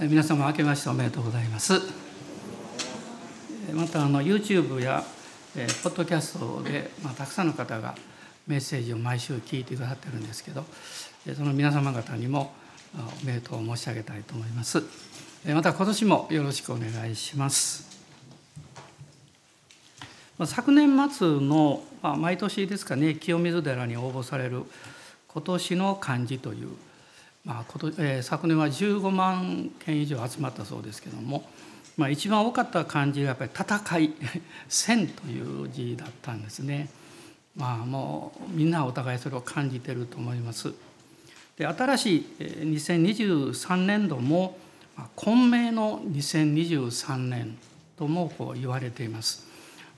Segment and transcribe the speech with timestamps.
[0.00, 1.74] 皆様明けましておめでとうございます。
[3.72, 5.04] またあの YouTube や
[5.54, 7.94] えポッドキャストで、まあ、たくさんの方が
[8.48, 10.64] メッセージを毎週聞いてくださってるんですけど
[11.36, 12.52] その皆様方にも
[13.22, 14.82] おめでとう申し上げたいと思います。
[15.46, 17.88] また今年もよろしくお願いします。
[20.44, 24.64] 昨年末の、まあ、毎年ですかね清水寺に応募される
[25.28, 26.70] 今年の漢字という、
[27.44, 31.48] まあことえー、昨年は15万件以上集まったそうですけども、
[31.96, 34.14] まあ、一番多かった漢字がやっぱり「戦い」
[34.68, 36.88] 「戦」という字だったんですね。
[37.54, 40.72] まあもうみんなお互いそれを感じてると思います。
[41.56, 44.58] で新しい2023年度も
[45.14, 47.56] 混迷の2023年
[47.96, 49.46] ともこう言われています。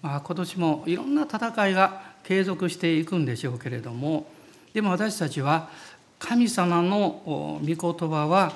[0.03, 4.31] まあ、今年もいろんな戦いが継続していくんでしょうけれども
[4.75, 5.71] でも私たちは
[6.19, 8.53] 神様の御言葉は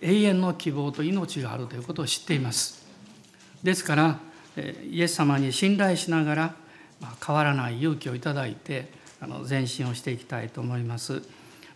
[0.00, 2.86] 永遠の希望と命があるということを知っています。
[3.62, 4.18] ですから
[4.90, 6.54] イエス様に信頼しながら
[7.24, 8.88] 変わらない勇気をいただいて
[9.48, 11.22] 前進をしていきたいと思います。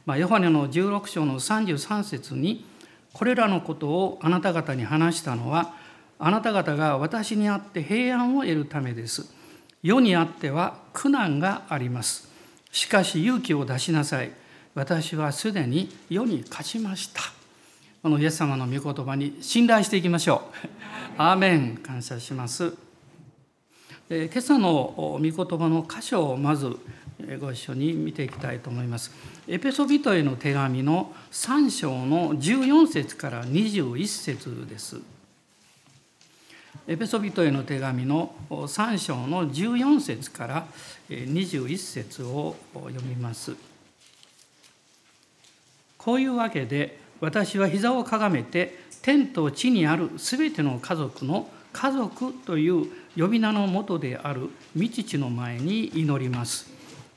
[0.05, 2.65] まあ、ヨハネの16章の33節に
[3.13, 5.75] これらのことをあなた方に話したのは
[6.19, 9.33] あなた方が私にあって平安を得るためです。
[9.83, 12.29] 世にあっては苦難があります。
[12.71, 14.31] しかし勇気を出しなさい。
[14.75, 17.21] 私はすでに世に勝ちました。
[18.03, 20.51] このイエス様の御言葉に信頼していきましょ
[21.19, 21.21] う。
[21.21, 22.73] アーメン感謝します。
[24.09, 26.75] 今朝の御言葉の箇所をまず
[27.39, 29.13] ご一緒に見ていきたいと思います。
[29.47, 35.01] エペソビトへの手紙の3章の14節から21節です。
[36.89, 40.67] エペソビトへの手紙の3章の14節から
[41.11, 43.55] 21節を読みます。
[46.05, 52.87] こういうわけで私は膝をかがめて天と地にあるすべての家族の家族という
[53.17, 56.71] 呼び名のもとである御父の前に祈ります。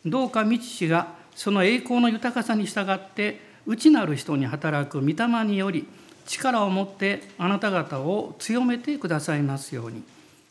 [0.06, 5.88] どうか御父がその栄光の豊かさに従って内なる人に働く御霊により
[6.28, 10.04] 力を持ってあなた方を強めてくださいますように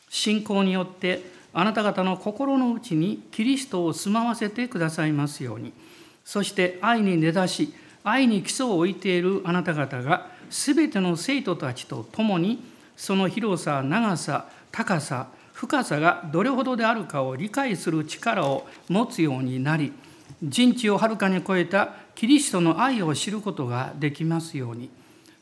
[0.08, 1.22] 信仰によって
[1.52, 5.72] あなた方の心の内にキリストを住まわせてくださいますように
[6.24, 7.72] そして愛に根ざし
[8.04, 12.62] 愛に基礎を置いているあなた方が全ての生徒たちと共に
[12.96, 19.92] その広さ長さ高さ深さがどれほどであるかを理解する力を持つようになり
[20.42, 24.90] 人知をはるかに超えたキリストの愛を知ることができますように。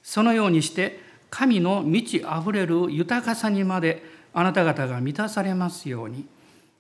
[0.03, 1.01] そのようにして
[1.31, 4.03] 神の満ちあふれる豊かさにまで
[4.35, 6.27] あなた方が満たされますように。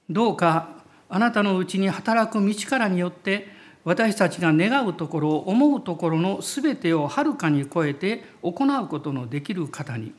[0.09, 0.69] どうか
[1.09, 3.49] あなたのうちに働く道からによって
[3.84, 10.12] 私たちが願うところ思うところの全てをはるかに超えて行うことのできる方に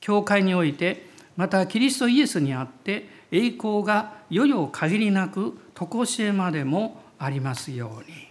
[0.00, 1.06] 教会において
[1.36, 8.30] またキリストイエスにあって栄光が世々限りなく常しえまでもありますように。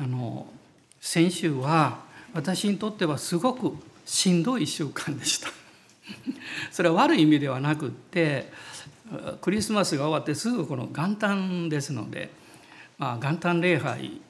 [0.00, 0.46] あの
[1.00, 5.48] 先週は私にとってはすごくしんどい1週間でした。
[6.70, 8.52] それは悪い意味ではなくって
[9.40, 12.30] クリスマスが終わってすぐこの元旦ですので
[12.98, 14.20] まあ、元旦礼拝、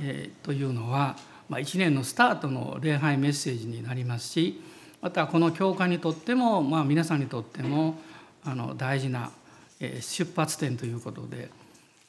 [0.00, 1.16] えー、というのは、
[1.48, 4.62] まあ、1年のスタートの礼拝メッセージになりますし
[5.02, 7.98] またこの教会にとっても、まあ、皆さんにとっても
[8.44, 9.30] あの大事な、
[9.80, 11.50] えー、出発点ということで、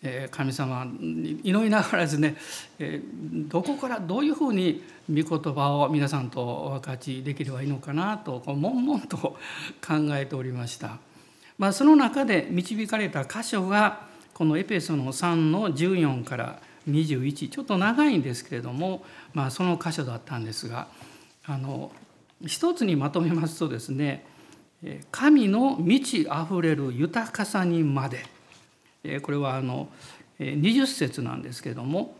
[0.04, 2.36] えー、神様に祈りながらですね、
[2.78, 9.38] えー、どこからどういうふうに御言葉を皆さんとお分かちできればいいのかなとこう悶々と考
[10.12, 11.00] えておりました。
[11.58, 16.60] まあ、その中で導かれた箇所がこのエペソの3の14から
[16.90, 20.90] 21ちょっと長いんですけれども、まあ、その箇所だったんですが
[21.46, 21.90] あの
[22.46, 24.26] 一つにまとめますとですね
[25.10, 28.26] 神の満ちあふれる豊かさにまで
[29.22, 29.88] これはあの
[30.40, 32.18] 20節なんですけれども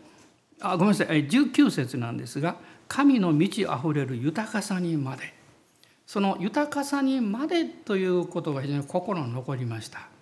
[0.62, 2.56] あごめんなさい19節なんですが
[2.88, 5.34] 神の満ちあふれる豊かさにまで
[6.06, 10.15] その豊かさにまでということが非常に心に残りました。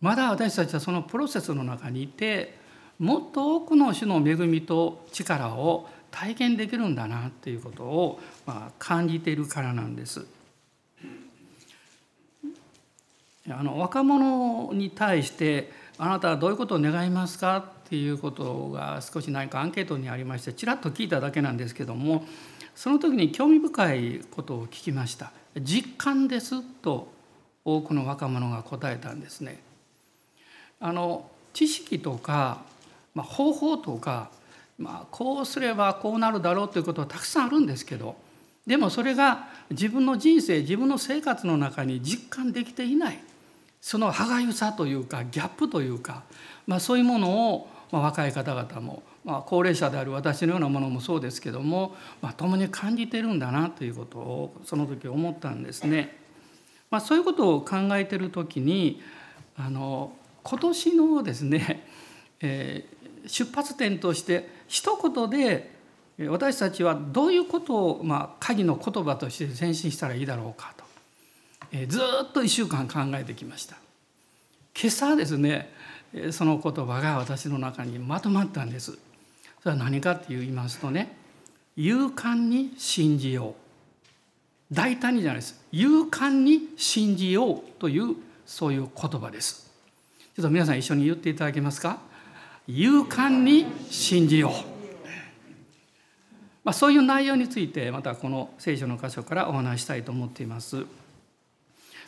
[0.00, 2.58] まだ私たちはそのプロセスの中にいて
[2.98, 10.26] もっと多くの種の恵みと力を体験できるんだなっていうことを、まあ、感じているからなんです。
[13.48, 22.24] あの若者に対してあなたはどういうことを願いますかっていうことが少し何かアンケートにありましてちらっと聞いただけなんですけども
[22.74, 25.32] その時に興味深いことを聞きました
[25.62, 27.12] 「実感です」と
[27.64, 29.65] 多くの若者が答えたんですね。
[30.80, 32.62] あの知識とか、
[33.14, 34.30] まあ、方法とか
[34.78, 38.16] まあこうすればこうなるだろうということはたくさんあるんですけど
[38.66, 43.18] でもそれが自分の人生自分の生活の中に実感できていない
[43.80, 46.24] その歯がゆさというかギャップというか、
[46.66, 56.18] まあ、そういうものを、まあ、若い方々も、まあ、高齢者である私のようなものもそうですけども、まあ、共に感じてるんだなということをその時思ったんですね。
[56.90, 59.00] まあ、そういうことを考えてる時に
[59.56, 60.12] あの
[60.48, 61.86] 今年のですね、
[62.40, 65.74] えー、出発点として一言で
[66.28, 70.86] 私たちはどういうことを、まあ、鍵の言葉として前進したらいいだろうかと。
[71.88, 73.76] ずっと1週間考えてきました。
[74.80, 75.72] 今朝ですね
[76.30, 78.98] その言葉が私の中にまとまったんです。
[79.62, 81.16] それは何かって言いますとね
[81.76, 83.66] 勇敢に信じよう。
[84.72, 85.60] 大胆にじゃないです。
[85.70, 88.16] 勇敢に信じようという
[88.46, 89.65] そういう言葉です。
[90.36, 91.96] ちょっと皆さん一緒に言っていただけますか？
[92.68, 94.52] 勇敢に信じよう。
[96.62, 100.84] まあ、そういう内容についてまたこの聖書の箇所からお話したいと思っています。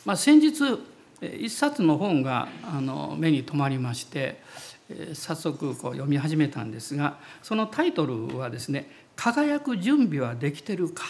[0.05, 0.77] まあ、先日
[1.39, 4.43] 一冊の本があの目に留まりまして
[5.15, 11.03] 早速こう読み始めたんですがそのタイトルはですね「輝く準備はできてるか」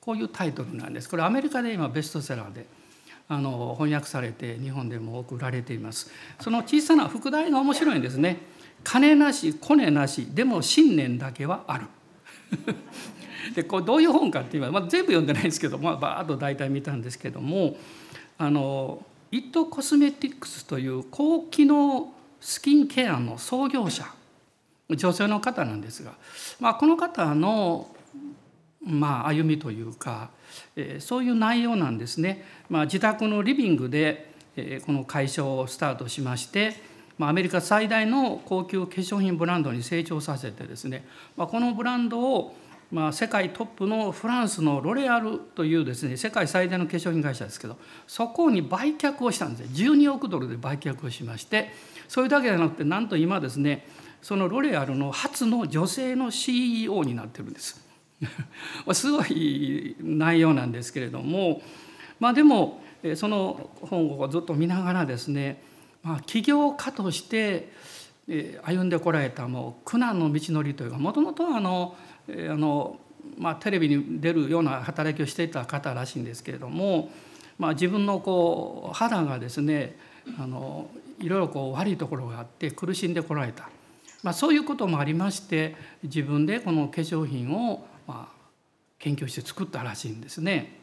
[0.00, 1.10] こういうタイトルなんです。
[1.10, 2.64] これアメリカで今ベストセラーで
[3.28, 6.10] あの翻訳されて日本でも多く売られています。
[6.40, 8.38] その小さな副題が面白いんですね。
[8.84, 11.86] 金なしコネなしでも信念だけはある。
[13.54, 17.76] でこれどういう本かっていうのは、まあ、全部読んでないんですけど、まあ、バーッと大体見たんですけども
[18.38, 24.06] あのイットコスメティックスという高機能スキンケアの創業者
[24.90, 26.12] 女性の方なんですが、
[26.60, 27.88] まあ、この方の、
[28.84, 30.30] まあ、歩みというか、
[30.76, 32.44] え、そういう内容なんですね。
[32.68, 36.76] まあ、自宅のリビングで、え、この会社をスタートしまして、
[37.18, 41.06] まあ、アメリカ最大の高級化粧品ブランドに成長させてですね、
[41.36, 42.56] まあ、このブランドを
[42.90, 47.76] まあ、世界トップのフランスのロレアルというですね世界最大の化粧品会社ですけど
[48.06, 51.70] そこに売却をしたんですね12億ドルで売却をしまして
[52.06, 53.88] それだけじゃなくてなんと今ですね
[54.22, 57.85] そのロレアルの初の女性の CEO になってるんです。
[58.92, 61.62] すごい内容なんですけれども
[62.18, 62.80] まあでも
[63.14, 65.62] その本をずっと見ながらですね、
[66.02, 67.70] まあ、起業家として
[68.64, 71.96] 歩んでこられたもう苦難の道のりというかもともとあの
[72.28, 72.98] あの、
[73.38, 77.10] まあ、テレビに出るような働きをしていた方らしいんですけれども、
[77.58, 79.96] まあ、自分のこう肌がですね
[80.38, 80.88] あの
[81.20, 83.68] いろいろこう悪いところがあって苦しんでこられた、
[84.22, 88.36] まあ、そういうこともありまして自分でこの化粧品をまあ
[88.98, 90.80] 研究して作ったらしいんですね。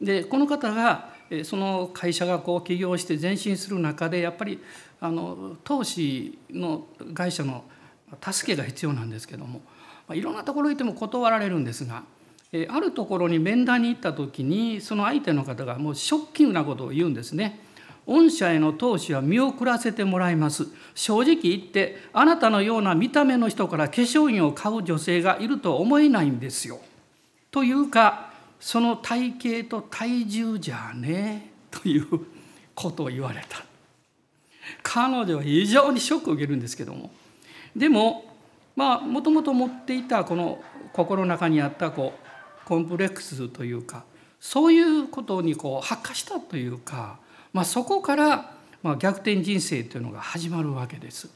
[0.00, 1.10] でこの方が
[1.44, 4.60] その会社がこう起業して前進する中でやっぱり
[5.00, 7.64] あの投資の会社の
[8.20, 9.62] 助けが必要なんですけども
[10.08, 12.02] まいろんなところ行っても断られるんですが
[12.68, 17.60] あるところに面談に行った時にその相手の方がもうショッキングなことを言うんですね。
[18.06, 20.66] 御社への投資は見送らせてもらいます。
[20.94, 26.80] 正直言ってあなたのような見た目の人から化粧品を買う女性がいると思えないんですよ。
[27.50, 32.06] というかその体型と体重じゃねえという
[32.74, 33.64] ことを言われた。
[34.82, 37.10] 彼女は非常にショックを受けるんですけども
[37.74, 38.24] でも
[38.76, 40.62] まあもともと持っていたこの
[40.92, 44.04] 心の中にあったこうコンプレックスというか
[44.40, 47.18] そういうことにこう発火したというか、
[47.52, 51.30] まあ、そこからまあ逆転人生というのが始まるわけです。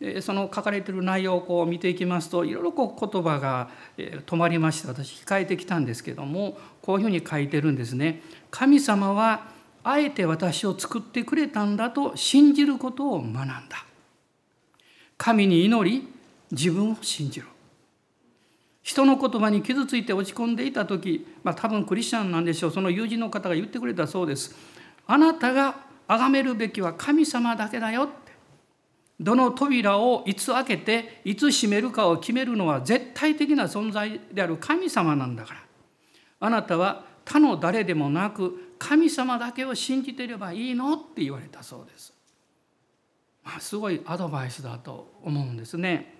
[0.00, 8.22] でその書かれている内容をこう見ていきますといろいろこう言葉が止まりまして私控えてきたんですけどもこういうふうに書いてるんですね。
[8.50, 9.52] 神様は
[9.84, 13.52] あえて私を作ってくれたんだと信じることを学んだ。
[15.16, 16.08] 神に祈り
[16.50, 17.46] 自分を信じる
[18.82, 24.56] 人の言葉に傷ついて落ち込んでいた時、まあ、多分クリスチャンなんでしょうその友人の方が言ってくれたそうです
[25.06, 25.76] あなたが
[26.08, 28.32] 崇めるべきは神様だけだよって
[29.20, 35.60] どの扉をいつ開けていつ閉めるかを決めるのは絶対的な存在である神様なんだから
[36.40, 42.12] あなたは他の誰でもなく神様だけを信じていればいいのって言われたそうです。
[43.44, 46.18] まあ、すごいアドバイスだと思うんですね。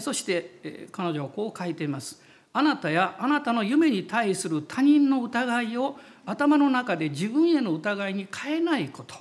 [0.00, 2.22] そして彼女はこう書いています。
[2.52, 9.14] あなたやあなたの夢に対する他人の疑いを頭の中で自分への疑いに変えないこと。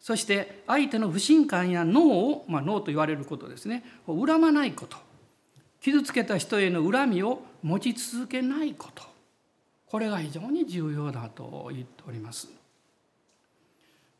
[0.00, 3.84] そして相手の不信感や脳を、まあ、脳と言われることですね。
[4.06, 4.96] 恨まないこと。
[5.80, 9.04] 傷つけた人への恨みを持ち続けないこと。
[9.86, 12.48] これが非常に重要だと言っております。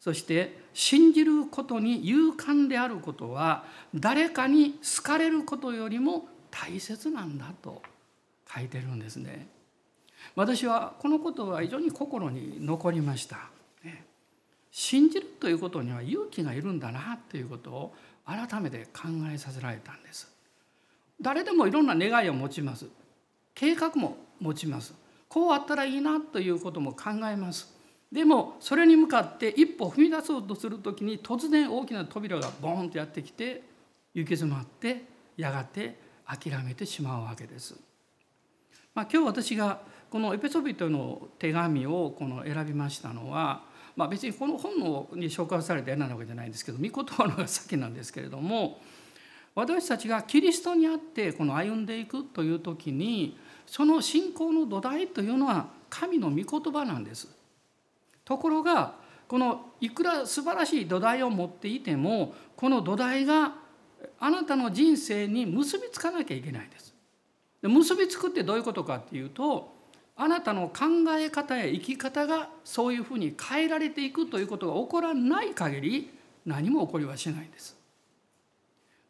[0.01, 7.83] そして信じることに勇敢であることは誰かに好かれることよりも大切なんだと
[8.53, 9.49] 書いてるんですね。
[10.35, 13.51] 私はこのことは非常に心に残りました。
[14.71, 20.33] 信じるということには勇気がいるんだなということを改めて考えさせられたんです。
[21.21, 22.87] 誰でもいろんな願いを持ちます。
[23.55, 24.95] 計画も持ちます。
[25.29, 27.77] こうあったらいいなということも考えます。
[28.13, 33.63] でもそれに向かって一歩踏み出そうとする時に突然大きな扉がボーンとやってきて
[34.15, 35.05] 行き詰まって
[35.37, 37.77] やがて諦めてしまうわけです。
[38.95, 39.81] まあ、今日私が
[40.11, 43.63] このエペソビトの手紙をこの選びましたのは、
[43.95, 44.75] まあ、別にこの本
[45.15, 48.81] に紹介されて選んだわけじゃないんですけど御言葉のが先なんですけれども
[49.55, 57.29] 私たちがキリストにあってこの歩んでいくという時にその信仰の土台というのは神の御言葉なんです。
[58.25, 58.95] ところが
[59.27, 63.55] このいくら素晴らしい土台を持っていてもこの土台が
[64.19, 66.90] あなたの人生に結びつかなきゃいけないです。
[67.63, 69.75] で結びつくってどういうことかっていうと
[70.17, 70.85] あなたの考
[71.19, 76.11] え方や生き方がそういうふうに変えられていくということが起こらない限り
[76.45, 77.79] 何も起こりはしないんです。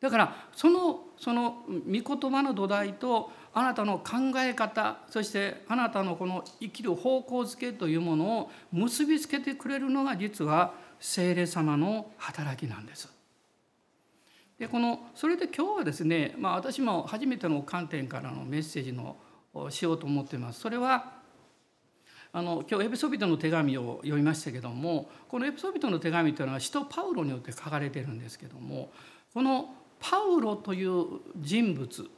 [0.00, 13.19] だからそのその御言葉の土台とあなたの考え方そしてあなたのこの生きる方向づけというものを結びつけてくれるのが実は聖霊様の働きなんです。
[14.60, 19.16] でこのそれで今日はですね、まあ、私も初めての観点からのメッセージの
[19.70, 20.60] しようと思っています。
[20.60, 21.18] それは
[22.30, 28.92] あの今日エペソビトの手紙を読みましたけどもこのエペソビトの手紙というのは使徒パウロによって書かれてるんですけども
[29.32, 31.06] このパウロという
[31.38, 32.08] 人物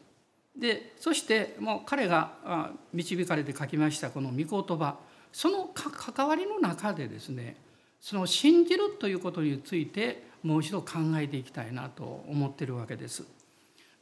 [0.59, 4.97] でそしてもう彼が導かれて書きましたこの御言葉
[5.33, 7.57] その関わりの中でですね
[8.01, 13.25] その信じるということについてもう一度考えていきたいなと思ってるわけです。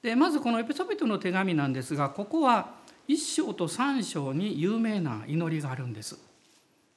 [0.03, 2.75] でまずこのエペソビトの手紙なんですがここは
[3.09, 6.19] 1章と3章に有名な祈りがあるんです。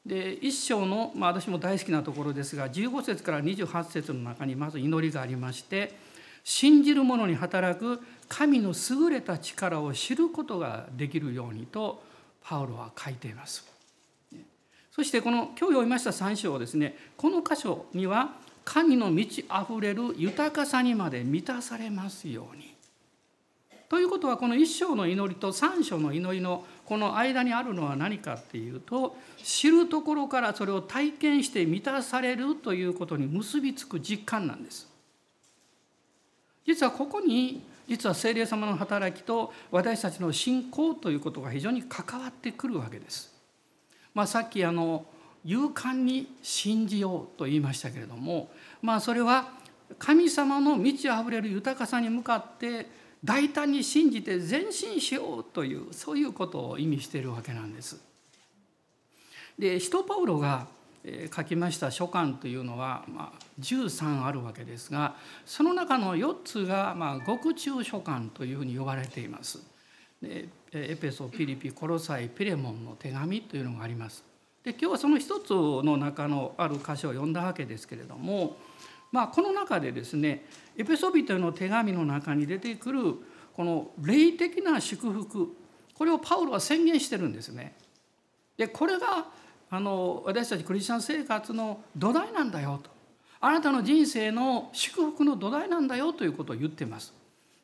[0.05, 5.95] で1章の、まあ、私も大好きなところですが15節から28節の中にまず祈りがありまして
[6.43, 12.03] 信じる者に働く神の優れた力を知ることができるようにと
[12.41, 13.65] パウロは書いています。
[14.91, 22.73] そしてこの今日読みました3章ですねこの箇所には神の満ちあふれる豊かさにまで満たされますように。
[23.89, 34.89] ということはこの1章の祈りと3章の祈りのこの間にあるのは何かっていうと知るところからそれを体験して満たされるということに結びつく実感なんです。
[36.65, 43.33] 実はここに実は聖霊様の働きと私たちの信仰ということが非常に関わってくるわけです。
[44.13, 45.05] まあ、さっきあの
[45.45, 48.49] 勇敢に信じようと言いましたけれども、
[48.81, 49.49] まあ、それは
[49.99, 52.87] 神様の満ち溢れる豊かさに向かって
[53.23, 58.01] 大胆に信じて前進しようというそういうことを意味しているわけなんです。
[59.57, 60.67] で使徒パウロが
[61.35, 69.59] 書きました書簡というのは、まあ、13あるわけですがその中の4つが、まあ、極中書簡というふうに呼ばれています。
[70.21, 74.32] でエペソピリピコロサイピレモンの手紙というのがあります。
[74.63, 78.57] で今日はその一つの中のある箇所を読んだわけですけれども、
[79.11, 80.45] まあ、この中でですね
[80.77, 83.15] エペソビトの手紙の中に出てくる
[83.53, 85.55] この霊的な祝福
[85.93, 87.75] これをパウロは宣言してるんですね。
[88.57, 89.27] でこれが
[89.69, 92.89] あの私たちクリスチャン生活の土台なんだよと。
[93.39, 97.13] あなたの人生の祝福の土台なんだよということを言ってます。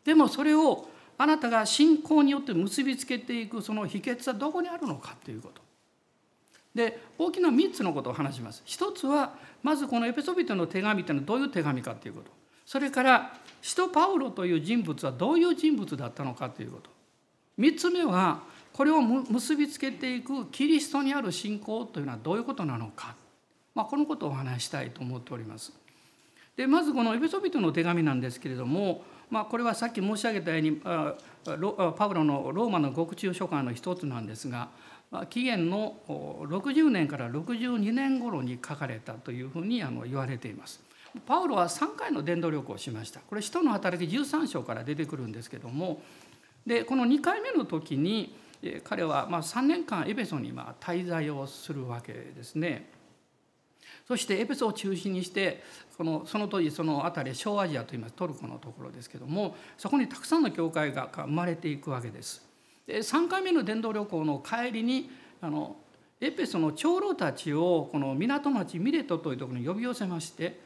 [0.03, 5.68] でもそれをあなたが信仰によって結びつけていくその秘訣はどこにあるのかということ。
[6.73, 8.61] で大きな3つのことを話します。
[8.65, 9.33] 一つは
[9.63, 12.31] まずこのエペソビトの手紙というのはどういう手紙かということ。
[12.65, 16.89] それから使徒パウロという人物はどういう人物だったのかということ。
[17.57, 23.15] 3つ目はこれを結びつけていくキリストにある信仰というのはどういうことなのか、
[23.75, 25.73] まあ、このことをお話したいと思っております。
[26.55, 34.69] でまずこのエペソビトの手紙なんですけれども、まあ、これはさっき申し上げたようにパウロのローマの獄中書簡の一つなんですが
[35.29, 40.81] 紀元の60年から62年頃に書かれたというふうに言われています。
[41.25, 43.19] パウロは3回の伝道旅行をしました。
[43.21, 46.01] これ使徒の働き13章から出てくるんですけども
[46.65, 48.35] でこの2回目の時に
[48.83, 52.91] 彼はま3年間エペソにま滞在をするわけですね。
[54.07, 55.63] そしてエペソを中心にして
[55.97, 62.48] このその当時その辺り小アジアといいますトルコのところですけどもそこにたくさんの教会が生まれていくわけです。
[62.89, 65.75] で3回目の伝道旅行の帰りにあの
[66.19, 70.59] エペソの長老たちをこの港町ミレトというところに呼び寄せまして、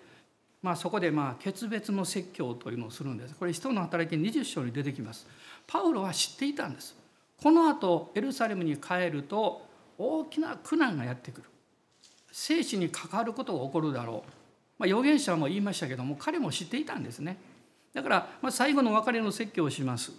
[0.62, 3.36] まあ、そこでまあ決別の説教というのをするんです。
[3.36, 5.28] これ人の働き20章に出てきます。
[5.68, 6.96] パウロは知っていたんです。
[7.42, 11.44] このあとエルサレムに帰ると大きな苦難がやってくる。
[12.32, 14.30] 生死に関わることが起こるだろう、
[14.80, 17.38] まあ、預言者も言いましたけども彼も知っていたんですね。
[17.94, 20.14] だからまあ最後の別れの説教をします。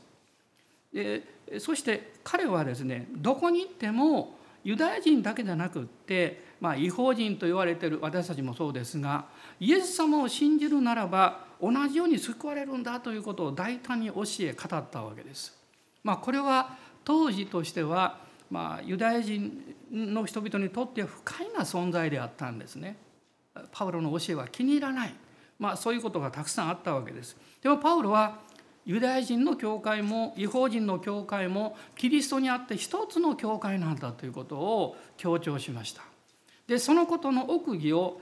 [1.59, 9.27] そして彼はですねどこに行ってもユダヤ人だけじゃなくって、まあ、違法人と言われてる私たちもそうですが
[9.61, 15.57] イエス様を信じるならば同じように救われるんだということを大胆に教え語ったわけです。
[16.03, 18.19] まあ、これは当時としては、
[18.51, 22.97] まあ、ユダヤ人の人々にとっては不快な存在であったんですね。
[23.73, 25.15] パウロの教えは気に入らない、
[25.59, 27.37] まあ、そういうことがたくさんあったわけです。
[27.63, 28.41] でもパウロは
[28.87, 36.03] ユダヤ人の教会も違法人の教会もキリストにあって一つの教会なんだということを強調しました。
[36.67, 38.21] でそのことの奥義を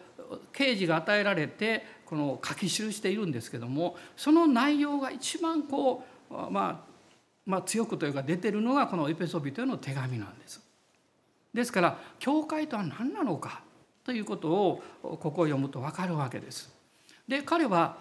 [0.52, 6.80] 刑事が与えられてこの書き記しているんですけどもその内容が一番こう、まあ、
[7.46, 10.60] まあ強くというか出てるのがこのエペソビトへの手紙なんです。
[11.52, 13.62] ですから教会とは何なのか
[14.04, 16.72] ということをここを読むと分かるわけです。
[17.28, 17.96] で彼は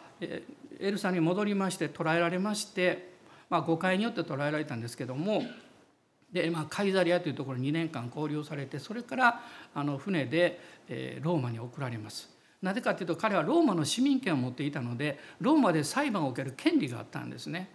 [0.81, 3.13] エルサに戻りまして捕らえられまして、
[3.49, 5.43] まあ、誤解によって捕らえられたんですけども
[6.33, 9.41] で、まあ、カイザリアというところに2年間交流されてそれから
[9.73, 10.59] あの船で、
[10.89, 12.29] えローマに送られます。
[12.61, 17.69] なぜかというと彼はローマの市民権を持っていたのでローマで裁判を受ける権利があったんですね。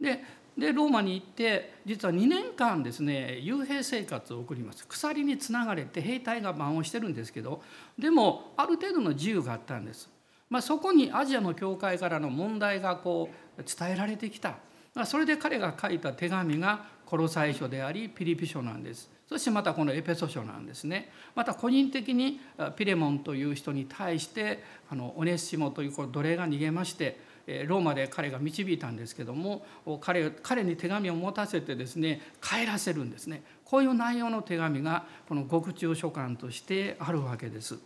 [0.00, 0.22] で
[0.56, 7.60] でローマに行って実は2年間ですね幽閉生活を送ります鎖につながれて兵隊が番をしてるんですけど
[7.98, 10.08] でもある程度の自由があったんです
[10.54, 14.50] まあ、そこにアジアの教会からの問題がこう伝えられてきた、
[14.94, 19.10] まあ、それで彼が書いた手紙がコロサイ書でありピリピ書なんです。
[19.28, 21.10] そしてまたこのエペソ書なんですね。
[21.34, 22.38] また個人的に
[22.76, 27.18] ピレモンという人に対してあのオネシモという奴隷が逃げまして
[27.66, 29.66] ローマで彼が導いたんですけども
[30.00, 33.42] 彼彼に手紙を持たせてですね帰らせるんですね。
[33.64, 37.76] こういう内容の手紙がこの獄中書簡としてあるわけです。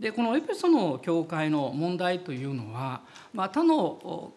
[0.00, 3.02] でこのエペソの教会の問題というのは、
[3.34, 4.32] まあ、他の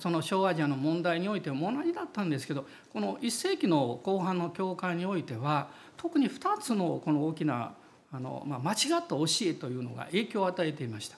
[0.00, 7.74] その小アジアの問題においても同じだったんですけどこの1世紀の後半の教会においては特に2つのこの大きな
[8.12, 11.16] あの、まあ、間違った教えというのが影響を与えていました。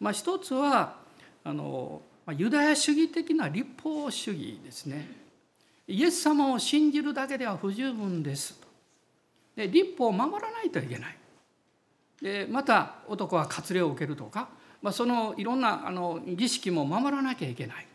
[0.00, 0.96] まあ、一つは
[1.44, 2.02] あの
[2.36, 5.08] ユダヤ主義的な立法主義ですね。
[5.86, 8.66] イエス様を信じるだけでは不十分ですと
[9.54, 11.16] で立法を守らないといけない。
[12.20, 14.48] でまた男は割礼を受けるとか、
[14.82, 17.86] まあ、そのいろんなあの儀式も守らなきゃいけない。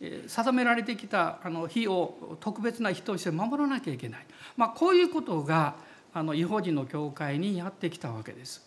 [0.00, 4.26] 定められてきたあの日を特別な日として守らなきゃいけない、
[4.56, 5.74] まあ、こういうことが
[6.14, 8.64] あの違法人の教会にやってきたわけです。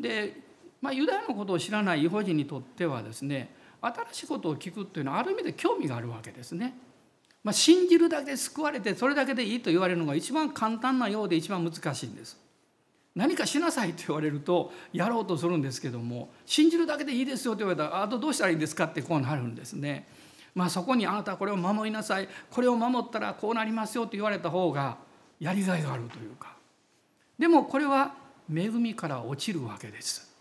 [0.00, 0.34] で、
[0.80, 6.74] まあ、ユダヤのことを知らない違法人にとってはですね新しいことを聞くっていうのはある意味で興味があるわけですね。
[7.42, 12.38] まあ、信じるだけで救われてそれだけでいいと言われるのが一番簡単なようで一番難しいんです。
[13.14, 20.06] 何かしなさいと言われるとやろうとするんですけども信じるだけでいいですよと言われたらあとどうしたらいいんですかってこうなるんですね。
[20.54, 24.98] まあ、そこにあなたはこれを守りなさいこれを守ったらこうなりますよと言われた方が
[25.40, 26.54] やりがいがあるというか
[27.36, 28.14] でもこれは
[28.48, 30.32] 恵みから落ちるわけです。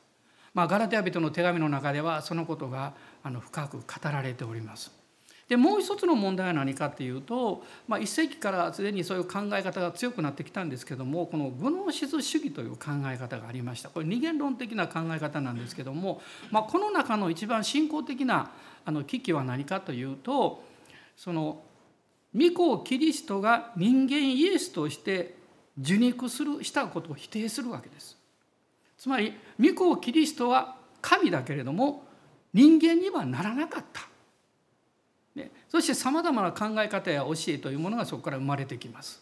[0.54, 5.03] まあ、ガラテヤ人の手紙の中ではそのことがあの深く語られております。
[5.50, 18.52] でもう一つの問題は何かっていうと、まあ、一世紀からすでにそういう考え方が強くなってきたんですけどもこのグノーシス主義という考え方がありましたこれ二元論的な考え方なんですけども、まあ、この中の一番信仰的な
[18.86, 20.64] あの危機は何かというと
[21.18, 21.62] その
[22.36, 25.36] 御子キリストが人間イエスとして
[25.80, 28.18] 受肉するしたことを否定するわけです。
[28.98, 32.06] つまり御子キリストは神だけれども
[32.54, 34.13] 人間にはならなかった。
[35.36, 39.22] ね、そしてさまざまな考え方や教えというものがそこから生まれてきます。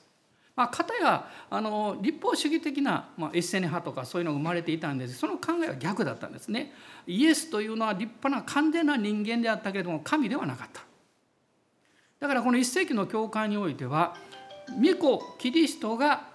[0.53, 6.73] まあ、片やあの立法主義的な、まあ、エッセネ派とかそういうのが生まれていたんですその考えは逆だったんですね。
[7.07, 10.81] イエスというのは立派な完全な人間であったけれども神ではなかった。
[12.19, 14.15] だからこの一世紀の教会においては
[14.77, 16.27] 御子キリストが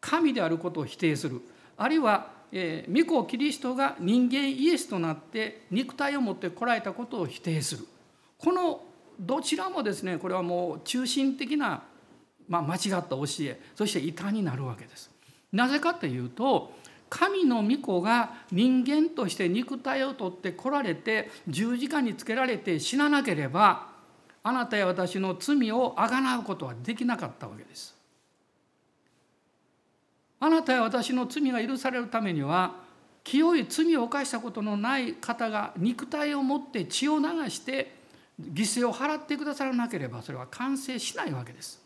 [0.00, 1.40] 神であることを否定する
[1.76, 7.86] あるいはえー、御子キリストが人間イエスとなって肉体を持ってこられたことを否定する
[8.38, 8.82] この
[9.22, 11.82] どちらもですねこれはもう中心的な、
[12.48, 15.10] まあ、間違った教えそして異端になるわけです。
[15.52, 16.72] なぜかというと
[17.08, 23.88] 神の御子が人間として肉体を取って来られて十字架につけられて死ななければ
[24.42, 27.94] あなたや私の罪をあがなうことはできなかったわけです。
[30.40, 32.74] あなたや私の罪が許されるためには
[33.22, 38.01] 清い罪を犯したことのない方が肉体を持って血を流して
[38.40, 41.80] 犠牲を払ってくださらなければそれは完成しないわけです。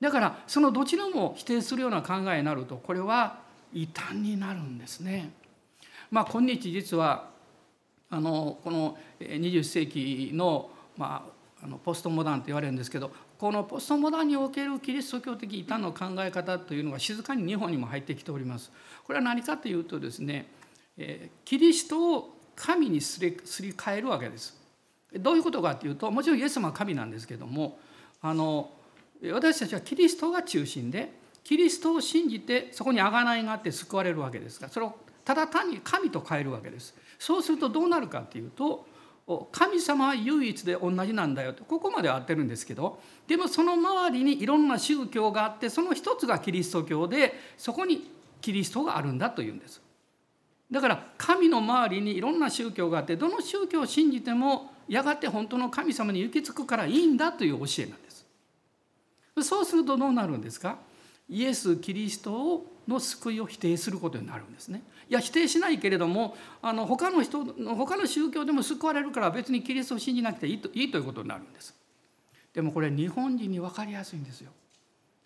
[0.00, 3.40] だからそのどちらも否定するような考えになるとこれは
[3.72, 5.30] 異端になるんですね。
[6.10, 7.30] まあ今日実は
[8.10, 11.24] あのこの20世紀の,、ま
[11.60, 18.70] あ、あのポストモダンと言われるんですけどこのポストモダンにおけるキリスト教的異端の考え方というのが静かに日本にも入ってきております。
[19.04, 20.46] これは何かというとですね
[21.44, 24.61] キリストを神にすりすり替えるわけです。
[25.18, 27.78] どういうことかというともちろんイエス様は神なんですけども
[28.20, 28.70] あの
[29.32, 31.12] 私たちはキリストが中心で
[31.44, 34.94] キリストを信じてそこに贖いがあって救われるわけですがそれを
[35.24, 36.94] ただ単に神と変えるわけです。
[37.18, 38.86] そうするとどうなるかというと
[39.52, 42.98] 神様は唯一で同じなんだよとここまでは合ってるんですけど
[43.28, 49.80] でもその周りにいろんな宗教があってその一つがキリスト教でそこにキリストがあるんだというんです。
[50.70, 58.26] だから神の周りにいろんな宗教があってどの宗教を信じてもやがて本当の神様に行き着くからいいんだという教えなんです。
[59.42, 60.76] そうするとどうなるんですか？
[61.28, 64.82] イエス・キリストの救いを否定することになるんですね。
[65.08, 71.74] いや否定しないけれどもあの他の人他の宗教でも救われるから別にキリストを信じなくていいといいということになるんです。
[72.52, 74.50] でもこれ日本人に分かりやすいんですよ。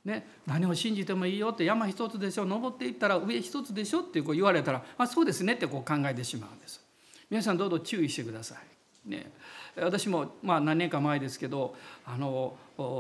[0.05, 6.81] ね、何を信じてもいいよって山一つでしょ登っていったら上一つでしょってこう言われたら、あ、そうですねってこう考えてしまうんです。
[7.29, 9.11] 皆さんどうぞ注意してください。
[9.11, 9.33] ね、
[9.79, 11.75] 私もまあ何年か前ですけど
[12.07, 12.57] あの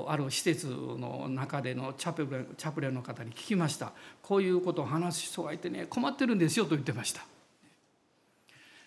[0.09, 3.93] ある施設の中でのチャプレチャプレの方に聞きました。
[4.23, 7.25] こういうことを話す人がいてね困ってるんですよと言ってました。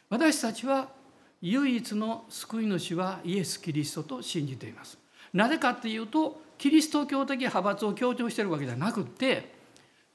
[0.10, 0.90] 私たちは
[1.42, 4.98] 唯一の救い主はイエス・キリストと信じています。
[5.34, 9.59] なぜかっていうとキリスト教的派閥を強調してるわけじゃなくって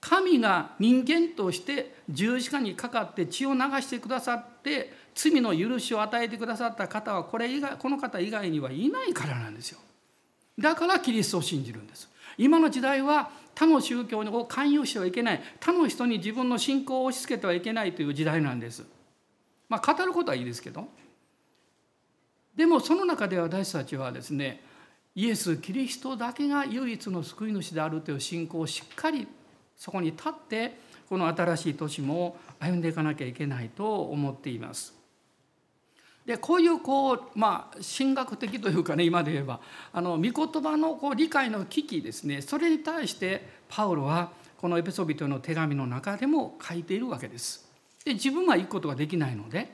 [0.05, 9.79] 神が人間として十字架にかかって血を流してくださって罪の許しを与えてくださった方はこれ以外この方以外にはいないからなんですよ。
[10.59, 12.11] だからキリストを信じるんです。
[12.37, 18.85] 今の時代は他の宗教を勧誘してはいけない他の人に自分の信仰を押し付けてはいけないという時代なんです。
[19.71, 20.87] まあ語ることはいいですけど
[22.55, 24.63] でもその中で私たちはですね
[25.15, 29.27] イエス・キリストだけが唯一の救い主であるという信仰をしっかり
[29.77, 34.95] そこに立ってこの新しい年も歩んでいかなきゃいけないと思っています。
[36.27, 39.61] でこういうこうまあ神学的というかね今で言えば
[39.93, 47.69] あの御言葉のこう理解の危機ですねそれに対してパウロはこのエペソビトの手紙の中でも書いているわけです。
[48.05, 49.71] で自分は行くことができないので、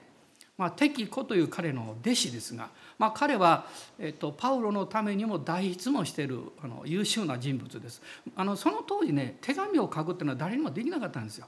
[0.59, 3.65] まあ、敵子という彼の弟子ですがまあ、彼は、
[3.99, 8.03] えっと、パウロのためにも代筆もしているあの優秀な人物です。
[8.37, 11.47] あのその当時ね手紙を書くっていうのは誰にもできなかったんですよ。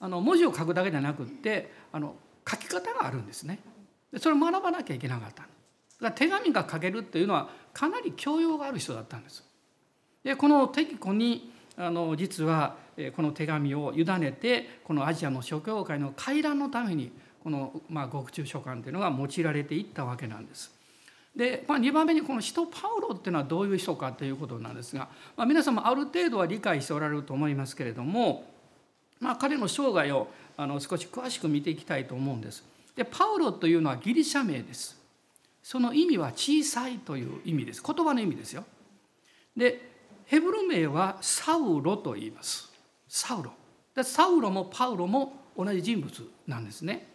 [0.00, 3.60] あの文字を書くだけじゃなくってあの書き方があるんですね。
[4.18, 5.48] それを学ばなきゃいけなかっただか
[6.00, 9.44] ら手紙が書けるっていうのはかなり教養がある人だったんです。
[10.24, 12.74] でこの敵子にあの実は
[13.14, 17.12] この手紙を委ねてこのアジアの諸教会の回覧のために
[17.44, 20.72] この、まあ、獄中書簡というのが用いられていったわけなんです。
[21.36, 28.50] で、まあ、2番目にこの使徒パウロっていうのはどういう人かということなんですが、まあ、皆さんもある程度は理解しておられると思いますけれども、
[29.20, 32.64] まあ、彼の生涯をあの少し詳しく見ていきたいと思うんです。
[32.96, 35.00] でパウロというのはギリシャ名です。
[35.62, 37.82] その意味は小さいという意味です。
[37.84, 38.64] 言葉の意味ですよ。
[39.56, 39.90] で
[40.26, 42.72] ヘブル名はサウロと言います。
[43.08, 43.52] サウロ。
[43.94, 47.13] でサウロもパウロも同じ人物なんですね。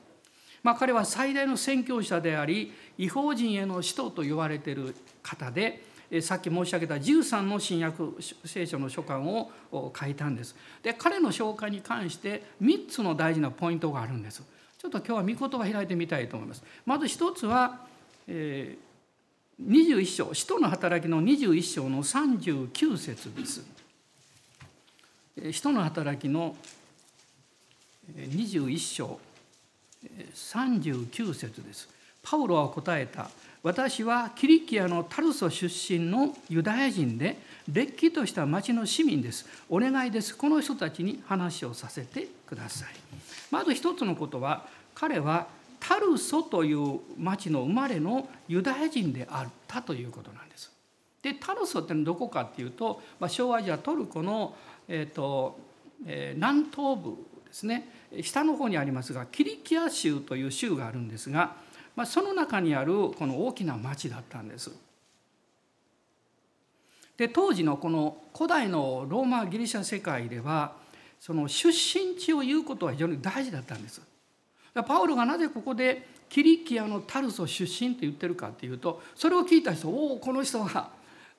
[0.63, 5.83] まあ、彼は最大の宣教者であり違法人への使徒と言われている方で
[6.21, 10.55] さっき申し上げた13の新約聖書の書簡を書いたんです。
[10.81, 14.41] で彼の紹介に関して3つの大事なポイントがあるんです。
[14.79, 16.63] ちょっと今日は御言葉開いてみたいと思います。
[16.85, 17.81] まず一つは、
[18.27, 23.63] えー、21章使徒の働きの21章の39節です。
[25.51, 26.55] 使徒の働きの
[28.17, 29.19] 21章
[30.33, 31.89] 39節です。
[32.21, 33.29] パウロは答えた。
[33.61, 37.37] 私はキリキアのタルソ出身のユダヤ人で、
[37.71, 39.45] れっきとした町の市民です。
[39.69, 40.35] お願いです。
[40.35, 42.89] この人たちに話をさせてください。
[43.51, 45.47] まず一つのことは、彼は
[45.79, 50.71] タルソという町の生まれのユダヤ人であったということなんです。
[51.21, 54.55] で、タルソってどこかっていうと、まあ、小アジアトルコの、
[54.87, 55.59] えーと
[56.05, 57.89] えー、南東部ですね
[58.21, 61.55] 下の方にありますがキリキア州という州があるんですが、
[61.95, 64.71] まあ、その中にあるこの大きな町だったんです。
[67.17, 70.73] で当時のこの古代のローマギリシャ世界では
[71.19, 74.01] その出身地を言うことは非常に大事だったんです。
[74.87, 80.91] パウロがなぜここでキリキアのタルソ出身って言ってるかっていうとそれを聞いた人おおこの人は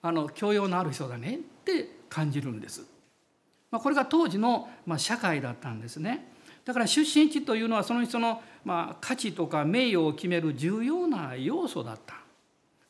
[0.03, 2.85] あの教養のある人だねって感じるんです。
[3.71, 6.30] まあ、これが当時の、まあ、社会だったんですね。
[6.71, 12.15] だから出身地というのはその人の、まあ、価値とか名誉を決める重要な要素だった。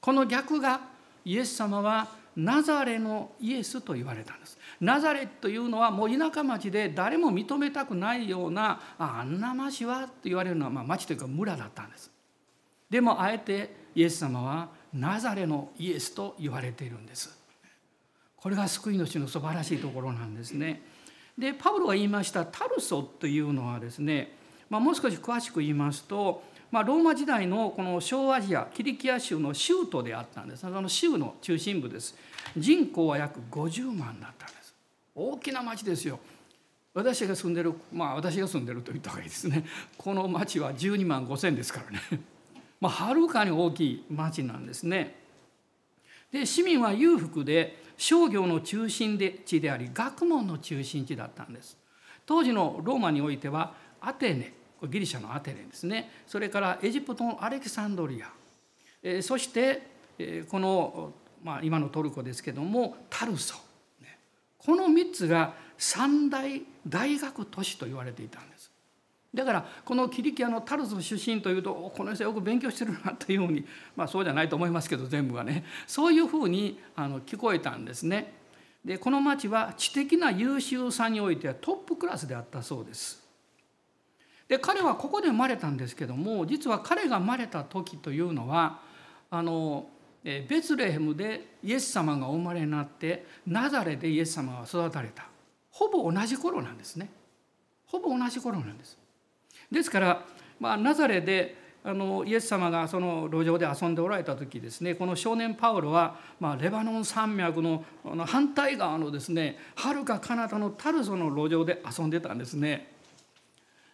[0.03, 0.83] この逆が
[1.25, 4.59] イエス様はナザレのイエスと言われたんです。
[4.83, 12.11] ナザレというのはもう田舎町で誰も認めたくないようなあんな町はと言われるのは、まあ、町というか村だったんです。
[12.91, 17.35] でもあえてイエス様はナザレのイエスと言われているんです。
[18.37, 20.83] これが救い主の素晴らしいところなんですね。
[21.41, 24.37] でパウロが言いましたタルソというのはですね、
[24.69, 30.61] まあ、もう少し詳しく言いますと、まあ、ローマ時代のこの小アジアキリキア州の州都であったんです。
[30.61, 32.15] その州の中心部です。
[32.57, 34.75] 人口は約50万だったんです。
[35.15, 36.21] 大きな町ですよ。
[36.93, 39.65] 私が住んでるまあ私が住んでると言った方がいいですね。
[39.97, 42.01] この町は12万5千ですからね。
[42.81, 45.20] まあはるかに大きい町なんですね。
[46.33, 51.77] で市民は裕福で商業の中心地であり学問の中心地だったんです。
[52.25, 54.53] 当時のローマにおいてはアテネ
[54.89, 56.11] ギリシャのアテネですね。
[56.27, 58.31] それからエジプトのアレキサンドリア、
[59.03, 59.83] えそして、
[60.19, 61.13] えこの、
[61.43, 63.57] まあ、今のトルコですけどもタルソ。
[64.59, 68.70] この3つが三大大学都市と言われていたんです。
[69.33, 73.65] だからこのキリキアのタルソ出身というとこの人よく勉強してるなというふうに
[73.95, 78.39] まあそうじゃないと思いますけど全部がね そういうふうにあの聞こえたんですね。
[78.85, 83.29] でこの町は知的な優秀さにおいてはトップクラスであったそうです。
[84.49, 88.81] で彼はここで生まれたんですけども実は彼が生まれた時というのは
[89.31, 89.89] あの
[90.25, 95.29] ベツレヘムでイエス様がお生まれになってナザレでイエス様が育たれた
[95.71, 97.11] ほぼ同じ頃なんですね
[97.87, 99.00] ほぼ同じ頃なんです
[99.71, 100.25] ですから、
[100.59, 107.85] まあ、ナザレであのイエス様がその路上で遊んでおられた時ですねこの少年パウロは、まあ、レバノン山脈の
[108.27, 112.93] 反対側のですねはるか彼方のタルソの路上で遊んでたんですね。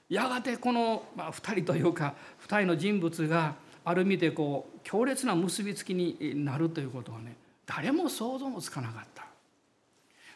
[0.09, 2.15] やがてこの、まあ、2人というか
[2.47, 7.37] 2人の人物がある意味でこう強烈な結びつきになるということはね
[7.67, 9.27] 誰も想像もつかなかった。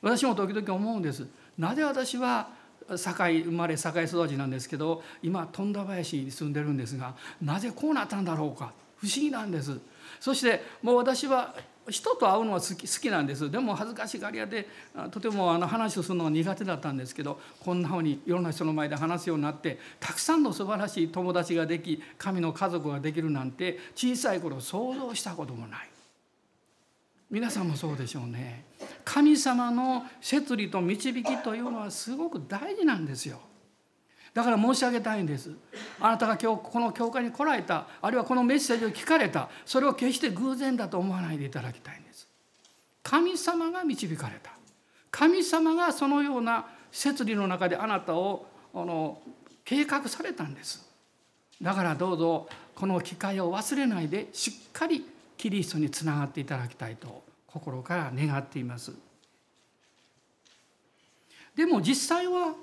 [0.02, 1.26] 私も時々思うんです。
[1.58, 2.48] なぜ私は
[2.96, 8.72] 堺生まれ堺育ちなんですけど今富田林に住んでるんですがなぜこうなったんだろうか？
[8.96, 9.78] 不思議なんです。
[10.18, 11.54] そしてもう私は
[11.88, 13.50] 人と会うのは好き好きなんです。
[13.50, 14.68] でも恥ずかしがり屋で
[15.10, 25.88] とてもあの話をするのが苦手だったんですけどこんなふうにいろんな人の前で話すようになってたくさんの素晴らしい友達ができ神の家族ができるなんて小さい頃想像したこともない。
[27.30, 28.64] 皆さんもそうでしょうね。
[29.04, 33.40] 神様の摂理と導きというのはすごく大事なんですよ。
[34.34, 35.52] だから申し上げたいんです。
[36.00, 42.28] あなたが今日この教会に来られたあるいはこのメッセージを聞かれたそれを決して偶然だと思わないでいただきたいんです。
[43.02, 44.50] 神様が導かれた。
[45.12, 49.20] 神様がそのような摂理の中であなたをあの
[49.64, 50.88] 計画されたんです。
[51.62, 55.04] だからどうぞこの機会を忘れないでしっかり
[55.40, 58.92] キリストにつながっていただきたいと心から願っています
[61.56, 62.54] でも実際は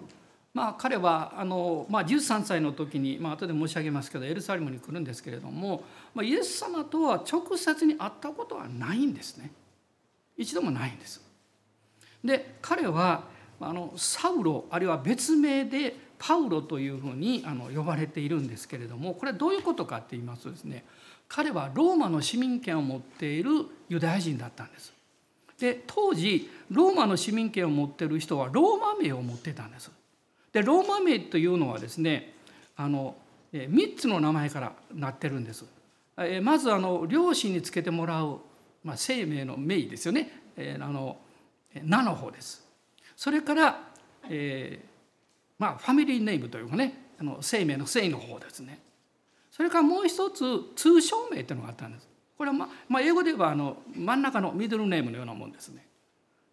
[0.54, 5.84] まあ、彼はあの、まあ、13歳の時に、まあ後で申し上げますけどエルサレムに来るんですけれども、
[6.16, 9.52] まあ、イエス様とは直接に会ったことはないんですね
[10.36, 11.22] 一度もないんです。
[12.24, 13.26] で彼は
[13.62, 20.84] あのサウロあるいは別名でパウロというふうにあの呼ばれているんですけれどもこれはどういうことかって言いますとですね
[21.28, 23.52] 彼はローマの市民権を持っている
[23.90, 24.94] ユダヤ人だったんです。
[25.60, 29.92] で当時ローマの市民権を持っている人はローマ名を持ってたんです。
[30.54, 32.34] でローマ名というのはですね
[32.76, 33.16] あの
[33.52, 35.66] 3つの名前からなってるんです。
[36.42, 38.40] まずあの両親につけてもらう、
[38.84, 41.18] まあ、生命の名ですよね、えー、あの
[41.84, 42.66] 名の方です。
[43.16, 43.84] それから、
[44.30, 44.88] えー
[45.60, 48.80] まあ、ファミリーネームというかねあの生命の姓の方ですね。
[49.58, 50.44] それからもう一つ
[50.76, 52.08] 通称名というのがあったんです。
[52.38, 55.88] これは、ままあ、英語で言えばあの真ん中のミドルネームのようなもんですね。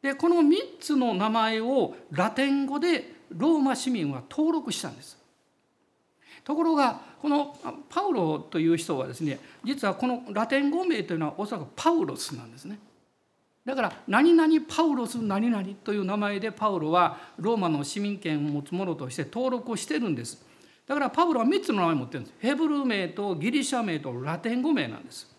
[0.04, 5.16] でこの3つの名前をラテン語でローマ市民は登録したんです
[6.44, 7.56] ところがこの
[7.88, 12.78] パウロという人はですね実はこのラテン語名というのはおそらくパウロスなんですね
[13.64, 20.44] だから何々パウロス何々という名前でパウロはローマの市民権を持つ者として登録をしてるんです
[20.86, 22.34] だからパウロは3つの名前持ってるんです。
[22.40, 25.32] ヘブル名とギリシャ名とラテン語名なんです。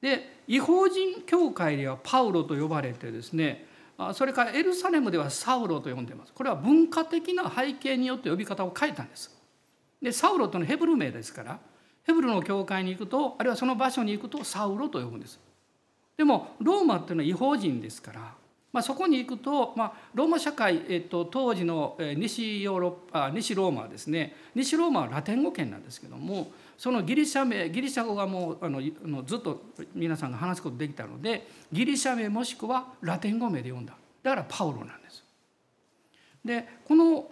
[0.00, 3.66] で違法人教会ではパウロと呼ばれてですね
[4.14, 6.32] それからエルサレムではサウロと呼んでます。
[6.32, 9.36] これは文化的な背景によって呼び方を変えたんです。
[10.00, 11.58] でサウロというのはヘブル名ですから
[12.04, 15.38] ヘブルの教会に行くとあるいはその場所に行くとサウロと呼ぶんです。
[16.16, 18.34] でもローマっていうのは違法人ですから
[18.72, 28.80] まあ、そこに行くと、まあ、ローマ社会、えっと、当時の西ヨーロッパ西ローマはですね西ローマはラテン語圏なんですけどもそのギリシャ名ギリシャ語がもうあの
[29.24, 29.60] ずっと
[29.94, 35.24] 皆さんが話すことできたのでギリシャ名もしくはラテン語名で読んだだからパウロなんです。
[36.44, 37.28] でこの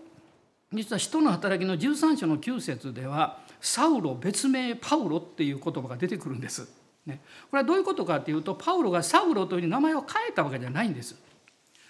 [0.72, 6.68] 実は「使徒の働き」の13章の9節では「サウロ別名パウロ」っていう言葉が出てくるんです。
[7.06, 11.16] ね、これはどういうことかっていうとパウロがサウロという名前を変えたわけじゃないんです。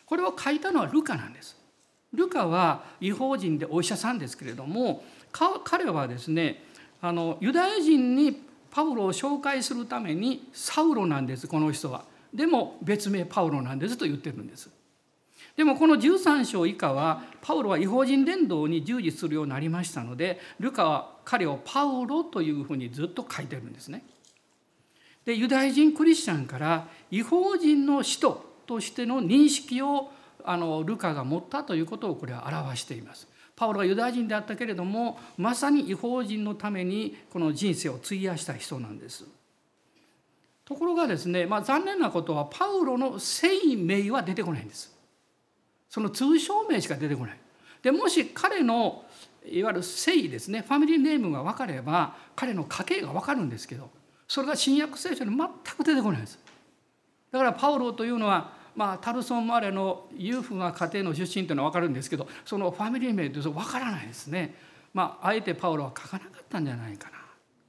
[0.08, 1.54] これを書いたのはルカなんです。
[2.14, 5.04] ルカは違法人でお医者さんですけれども
[5.64, 6.64] 彼はですね
[7.02, 12.04] あのユダヤ人にパウロを紹介するためにサウロなんですこの人は。
[12.32, 14.70] でも別名パウロなんですと言ってるんです。
[15.56, 24.04] でもこの13章以下はパウロは違法人伝道に従事するようになりましたのでルカは彼をパウロというふうにずっと書いてるんですね。
[25.26, 30.10] でユダヤ人クリスチャンから違法人の使徒としての認識を
[30.44, 33.26] あのルカが持ったということをこれは表しています。
[33.56, 39.24] パウロはユダヤ人であったけれどもまさに違法人のためにこの人生を費やした人なんです。
[40.64, 44.94] ところがですね、まあ、残念なことはパウロの生名は出てこないんです。
[45.88, 47.38] その通称名しか出てこない。
[47.82, 49.02] でもし彼の
[49.46, 53.88] いわゆる姓ですねファミリーネームが分かれば彼の家系が分かるんですけど
[54.26, 56.38] それが新約聖書に全く出てこないんです。
[57.32, 64.54] だからパウロというのはまあ、タルソン・マレの裕福な家庭の出身というのは分かるんですけどそのファミリー名というと分からないですね。
[64.94, 67.18] まあ、あえてパウロは書かなかったんじゃないかな。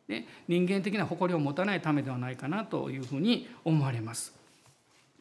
[0.07, 4.35] ね、人間的な誇りを持たないためではないかなというふうに思われます。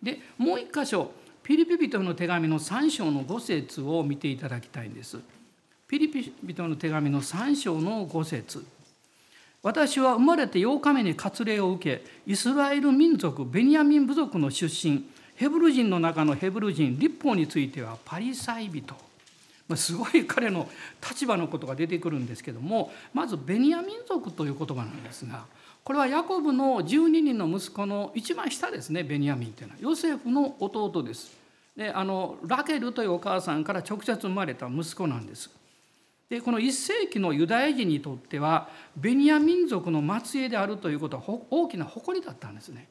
[0.03, 1.11] でもう一箇所
[1.43, 5.19] ピリピ人の手紙の3章の5節を見ていただきたいんです。
[5.89, 8.63] ピリピ人の手紙の3章の5節
[9.63, 18.95] 私は生まれて8日目に割礼を受けイスラエル民族ベニヤミン部族の出身ヘブル人の中のヘブル人立法についてはパリサイ人
[19.69, 20.69] ますごい彼の
[21.01, 25.45] 立場のことが出てくるんですけどもまずベニヤ民族という言葉なんですが
[25.85, 31.39] これはヤコブの12人の息子の一番下ですねベニヤミンというのはヨセフの弟です。
[31.77, 35.51] であのラケルというお母さんから直接生まれた息子なんです。
[36.29, 42.89] でこの1世紀のユダヤ人にとってはベニヤ民族の末裔であるということは大きな誇りだったんですね。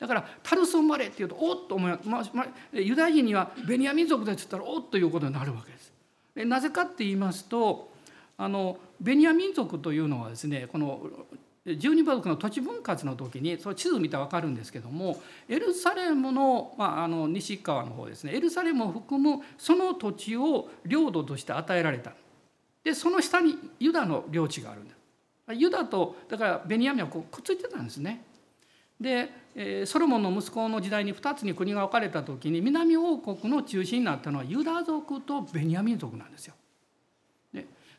[0.00, 5.92] だからタルソンマレっていうとおっと思いままユダヤ人にはベニヤ民族だって言ったらおっということになるわけです。
[6.34, 7.92] でなぜかって言いますと
[8.38, 11.02] あのベニヤ民族というのはですねこの
[11.66, 22.12] 十二部族の土地分割の時にその地図見たら分かるんですけどもエルサレムの,、まあ、あの西側の方ですねエルサレムを含むその土地を領土として与えられた
[22.82, 24.94] でその下にユダの領地があるんだ
[25.52, 28.24] ユダとだからベニヤミンはこうくっついてたんですね。
[29.00, 36.54] でソロモンの息子の時代に2つに国が分かれた時に南王国の中心になったのはユダ族とベニヤミン族なんですよ。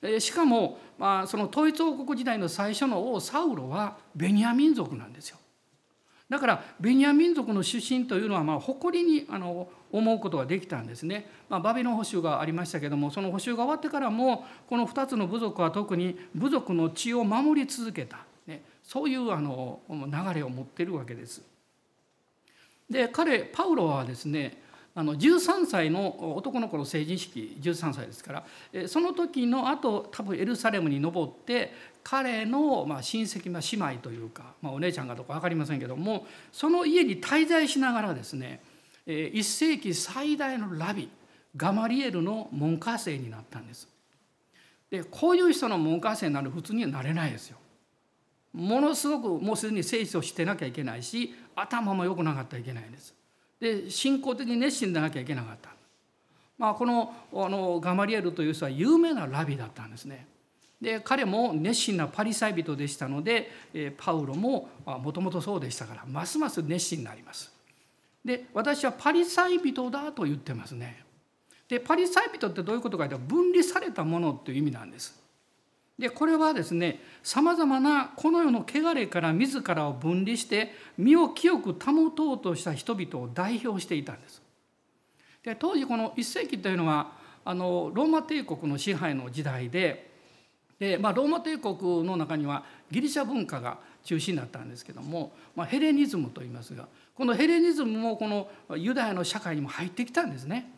[0.02, 5.38] でしかも、まあ、その統一王国時代の最初の王サウロはベニヤ民族なんですよ。
[6.28, 11.30] だからベニヤ民族の出身というのはまあ誇りにあの思うことができたんですね。
[11.50, 18.26] まあ、バビロン捕囚がありましたけどもその捕囚が終わってからもこの2つの部族は特に部族の血を守り続けた。
[18.92, 21.42] そういうあの流れを持ってるわけです。
[22.90, 24.62] で彼パウロはですね
[24.94, 31.72] あの13歳の男の子の成人式13歳ですからその時のあと多分エルサレムに登って
[32.04, 38.60] 彼のま親戚、ま、姉妹というか、まあ、お姉ちゃんかどうか分かりませんけどもその家に滞在しながらですね
[39.08, 41.10] 1世紀最大のラビ
[41.56, 43.88] ガマリエルの門下生になったんです。
[44.90, 47.58] でこういう人の門下生になる普通にはなれないですよ。
[48.54, 53.14] ものすごくもうすでに聖書をしてなきゃいけないし頭も良くなかったらいけないんです。
[53.60, 55.70] で信仰的に熱心でなきゃいけなかった。
[56.58, 60.28] まあ、このあのガマリエルという人は有名なラビだったんですね。
[60.82, 63.52] で彼も熱心なパリサイ人でしたので
[63.98, 67.52] パウロももともとそうでしたからますます熱心になります。
[68.26, 71.04] で私はパリサイ人だと言ってますね。
[71.70, 75.21] でパリサイ人ってどういうことかというと分離されたものっていう意味なんです。
[76.02, 84.42] でこれはですねさまざまなこの世の汚れから自らを分離して身を清く保とうとした人々を代表していたんです。
[85.44, 87.14] で当時この1世紀というのは
[87.46, 90.10] あのローマ帝国の支配の時代で
[90.80, 100.72] で、まあ、ローマ帝国の中にはギリシャ文化が中心だったんですけども、まあ、ヘレニズムといいますがこのヘレニズムもこのユダヤの社会にも入ってきたんですね。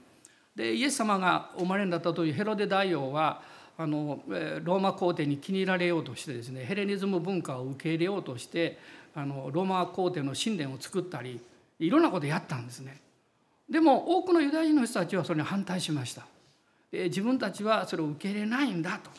[0.54, 3.42] でイエス様がお生まれになったというヘロデ大王は
[3.78, 4.22] あの
[4.64, 8.78] ローマ皇帝に気に入られようとしてですねヘレニズム文化を受け入れようとして
[9.16, 11.40] あのローマ皇帝の神殿を作ったり
[11.80, 13.02] いろんなことやったんですね。
[13.70, 16.26] でも多くのユダヤ人の人たちはそれに反対しました。
[16.92, 19.10] 自分たちはそれを受け入れないんだと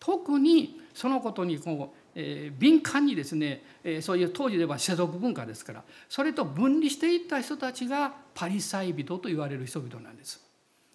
[0.00, 10.47] 特にそのことにこう、えー、敏感にですね、えー、そういう当時では世俗文化ですからそれと分離していった人たちがパリサイ人と言われる人々なんです。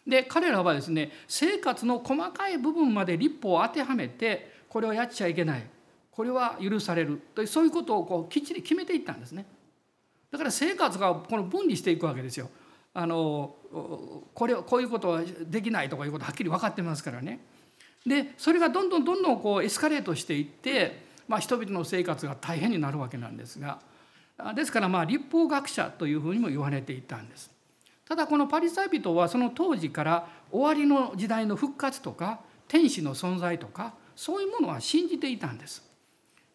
[0.08, 5.68] で彼らはですね生活の細かい部分まで立法を当てはめてこれをやっちゃいけない
[6.12, 9.46] これは許されるというそういうことをこうきっちり決めていったんですね。
[10.32, 12.50] だから生活がこの分離していくわけですよ。
[12.94, 13.56] あの
[14.34, 17.40] これこういうことはできないとかいうことはっきり分かってますからね。
[18.06, 23.80] でそれがどんどんどんどんこうエスカレートしていって、まあ、人々の生活が大変になるわけなんですが
[24.56, 27.53] ですからまあ立法学者というふうにも言われていたんです。
[28.14, 35.84] ただこのパリサイ人はその当時から終わりの時代の復活とか天使の存在とかそういうものは信じていたんです。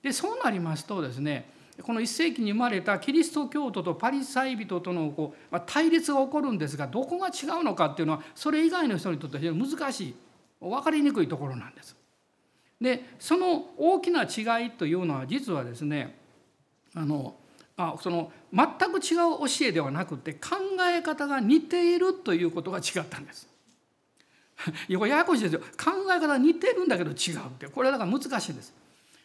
[0.00, 1.50] でそうなりますとですね
[1.82, 10.14] この1世紀に生まれたキリスト教徒とパリサイ人とのこう、ま、対立が起こるんですがどこが違うのかっていうのはそれ以外の人にとって非常に難しい
[10.60, 11.96] 分かりにくいところなんです。
[12.80, 16.16] でその大きな違いというのは実はですね
[16.94, 17.34] あの
[17.76, 23.48] あその全く違う教えではなくて考え方が似ているということが違ったんです。
[24.88, 28.74] いややこしいですよ考え方似てるんだけど違うってこれはだから難しいです。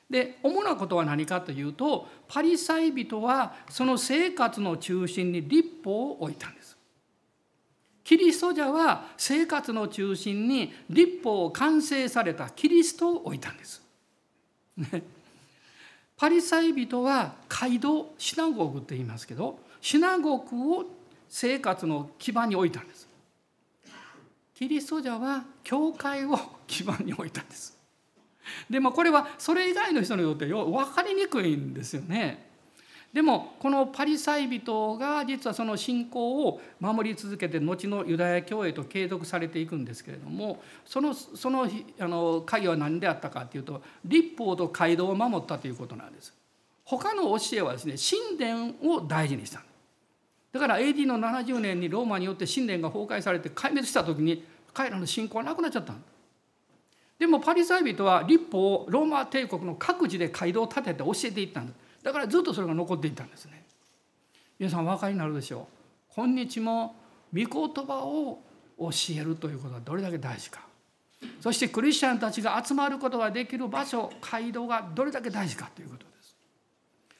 [0.09, 6.77] で主なことは何かというとパリサイ人はその生活の中心に立法を置いたんです。
[8.03, 13.81] キリスト者は生活の中心に立法を完成されたキリストを置いたんです。
[16.23, 20.85] パリサイ人は街道シナゴグって言いますけどシナゴグを
[21.27, 23.09] 生活の基盤に置いたんです。
[24.55, 27.77] キリスト者は教会を基盤に置いたんです。
[28.69, 32.52] でもこれはそれ以外の人にとって分かりにくいんですよね。
[33.13, 46.33] でもこのパリサイ人が実はその信仰を守り続けて後のユダヤ教へと継続されていくんですけれどもそのそのあの鍵は何であったかというと立法と街道を守ったということなんです。
[46.85, 49.61] 他の教えはですね神殿を大事にした。
[50.51, 54.43] だから AD の70年にローマによって神殿が崩壊されて壊滅した時に
[54.73, 55.93] 彼らの信仰はなくなっちゃった。
[57.19, 63.63] でもパリサイ人は立法をローマ帝国の各地で街道を建てて教えていったんですだからずっとそれが残っていたんですね
[64.59, 65.67] 皆さんお分かりになるでしょ
[66.11, 66.95] う今日も
[67.33, 68.41] 御言葉を
[68.77, 70.61] 教えるということはどれだけ大事か
[71.39, 76.35] そしてクリスチャンたちが集まることができる場所街道がどれだけ大事かということです。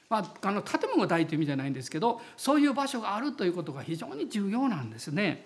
[0.09, 5.45] まあ、あの建物が大という意味じゃないんですけどそういう場所があるということが非常に重要なんですね。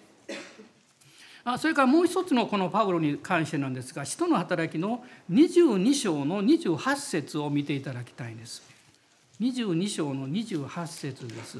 [1.43, 8.76] あそれからもう一つのこのパウロに関してなんですが使徒の働きの22章の28節を見ていただきたいんです。
[9.39, 11.59] 22章の28節です。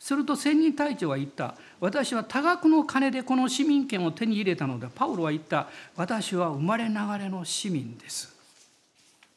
[0.00, 1.54] すると千人隊長は言った。
[1.78, 5.68] 私は多額の金でこの市民権を手に入れたのでパウロは言った。
[5.94, 8.34] 私は生まれながらの市民です。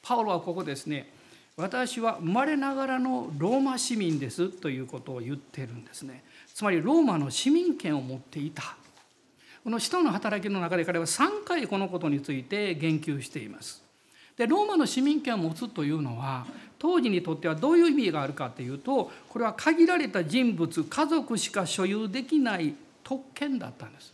[0.01, 1.11] パウロはここですね。
[1.57, 4.49] 私は生まれながらのローマ市民です。
[4.49, 6.23] ということを言っているんですね。
[6.55, 8.77] つまりローマの市民権を持っていた。
[9.63, 13.82] この使徒の働きの中で彼は3回このことについて言及しています。
[14.37, 16.45] でローマの市民権を持つというのは
[16.79, 24.13] 当時にとってはどういう意味があるかというとこれは限られた人物家族しか所有できない特権だったんです。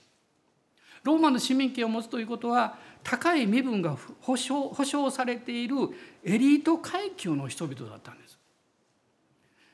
[1.03, 5.75] ローマの市民権を持つということは高い身分が保障保障されている
[6.23, 8.37] エリート階級の人々だったんです。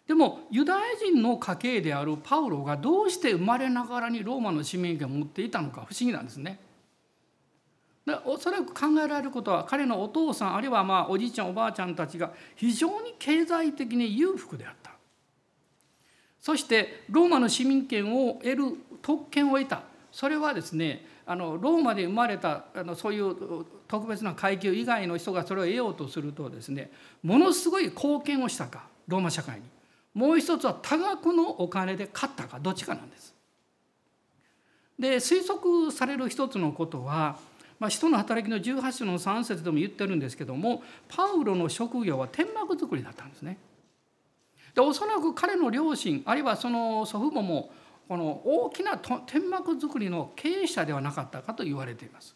[0.07, 6.59] でもユダヤ人の家系であるパウロがどうして生まれながらにローマの市民権を持っていたのか不思議なんですね。
[8.23, 14.91] おそらく考えられることは彼のお父さんあるいはまあおじいちゃんおばあちゃんたちが非常に経済的に裕福であった。
[16.39, 18.63] そしてローマの市民権を得る
[19.01, 19.81] 特権を得た。
[20.11, 26.91] それはですねあのローマで生まれたあのそういう特別な階級以外の人がそれを得ようとするとですね
[27.23, 29.63] ものすごい貢献をしたかローマ社会に。
[30.13, 33.33] もう一つは多額のお金で買ったかどっちかなんです。
[34.97, 37.37] で推測される一つのことは
[37.79, 43.57] まあ、使徒の働きの18章の3節でも言ってるんですけどもパウロの職業は天幕作りだったんですね。
[44.73, 47.71] でおそらく彼の両親あるいはその祖父母も
[48.07, 52.35] この大きな天幕作りの経営者ではなかったかと言われています。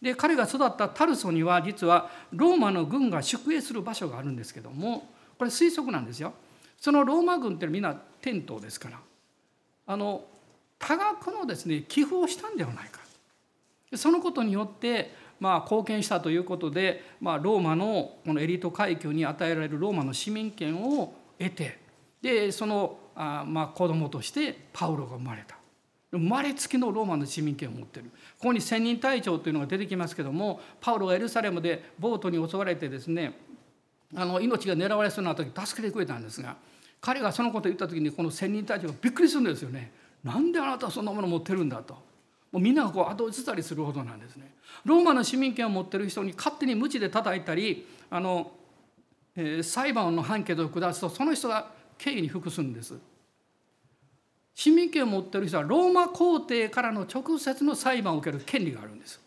[0.00, 5.08] で彼が育ったタルソには実はローマの軍が宿営する場所があるんですけども
[5.38, 6.34] これ推測なんですよ。
[6.78, 9.00] そのローマ軍ってみんな天道ですから
[9.86, 10.24] あの
[10.78, 13.00] 多額のですね寄付をしたんではないか
[13.96, 21.78] そのことによってまあ貢献したということで、まあ、ローマのこのエリート階級に与えられるローマの市民権を得て
[22.22, 25.56] でそのあまあ子供としてパウロが生まれた
[26.10, 28.06] 生まれつきのローマの市民権を持ってる
[28.38, 33.38] ここに千人隊長というのが出てきますけどもパウロがエルサレムでボートに襲われてですね
[34.14, 36.56] あの命が狙われそうな時助けてくれたんですが
[37.04, 39.92] 彼がそのことを言った時にこの千人隊長がびっくりするんですよね。
[40.24, 41.98] なんであなたはそんなもの持ってるんだと。
[42.54, 44.54] もうみんながこう後ずたりするほどなんですね。
[44.84, 48.52] ローマの市民権を持ってる人に勝手に無知で叩いたりあの、
[49.34, 52.94] えー、裁判の判決を下すとその人が刑に服すんです。
[54.54, 59.20] 市民権を持ってる人はローマ皇帝からの直接の裁判を受ける権利があるんです。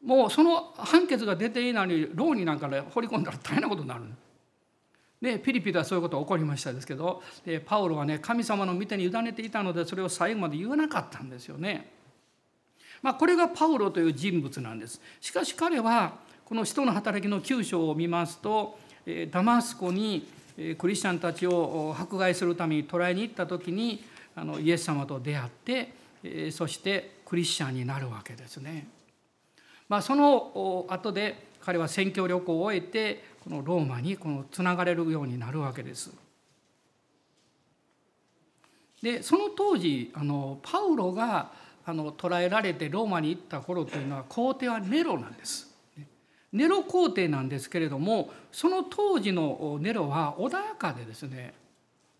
[0.00, 4.12] もうその判決が出ていないのに牢になんかで放り込んだら大変なことになるで
[5.44, 11.92] ピリピではそういうことが起こりましたですけどでパウロはね神様の御手に委ねていたのでそれを最後まで言わなかったんですよね。
[13.02, 15.00] まあ、これがパウロという人物なんです。
[15.20, 18.78] しかし彼はこの使徒の働きの9章を見ますと
[19.30, 20.26] ダマスコに
[20.78, 24.04] クリスチャンたちを迫害するために捕らえに行った時に
[24.34, 28.88] あのイエス様と出会ってそしてクリスチャンになるわけですね。
[29.88, 36.12] まあ、その後で彼は宣教旅行を終えてこのローマにこのつながれるようになるわけです。
[39.02, 41.50] でその当時あのパウロが
[41.84, 45.72] あの捕らえられてローマに行った頃というのは皇帝はネロなんです。
[46.52, 51.54] ネロ皇帝なんですけれどもその当時のネロは穏やかでですね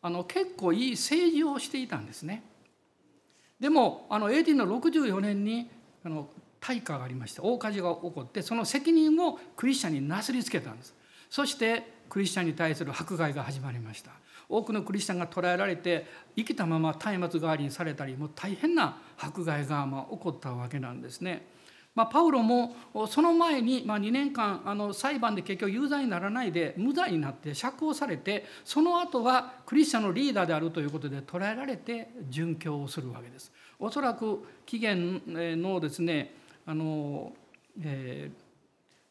[0.01, 2.43] あの結構いい政治をしていたんですね。
[3.61, 5.71] でもあの AD の64年に
[6.05, 10.95] あの大火がありまして大火事が起こってその責任をクリスチャンになすりつけたんです。
[11.33, 14.11] そしてクリスチャンに対する迫害が始まりました
[14.51, 16.05] 多くのクリスチャンが捕らえられて
[16.37, 21.47] 生きたまま松明代わりにされたりもう大変な迫害がま起こったわけなんですね。
[21.95, 22.77] まあ、パウロも
[23.09, 33.51] その前に、ま2年間あの裁判で結局有罪にならないで無罪になって釈放されてその後はクリスチャンのリーダーであるということで捕らえられて殉教をするわけです。
[33.79, 36.35] おそらく紀元のですね
[36.67, 37.33] あの、
[37.81, 38.42] えー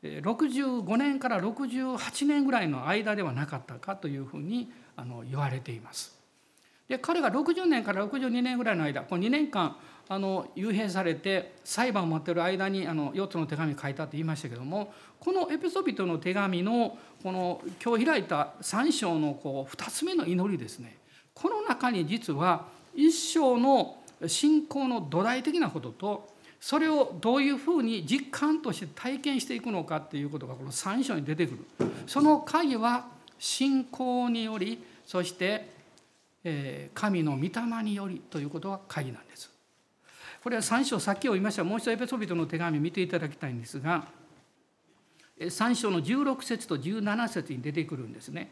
[0.04, 6.20] 65年から68年ぐらいの間ではなかったかというふうにあの言われています。
[6.88, 9.78] で彼が60年から62年ぐらいの間この2年間
[10.10, 20.98] あの幽閉されて裁判を待ってる間にあの4つの手紙書いたと言いましたけどもこのエピソビトの手紙のこの今日開いた3章のこう2つ目の祈りですね
[21.34, 23.96] この中に実は一生の
[24.28, 26.28] 信仰の土台的なことと
[26.62, 31.58] それをどういうふうに実感として体験していくのかっていうことがこの3章に出てくる。
[32.06, 33.08] その鍵は
[33.40, 35.72] 信仰によりそして
[36.94, 39.50] 神の御霊によりということが鍵なんです。
[40.44, 44.06] これは3章さっきを言いましたもう一度エペソビトの手紙見ていただきたいんですが
[45.40, 48.52] 3章の16節と17節に出てくるんですね。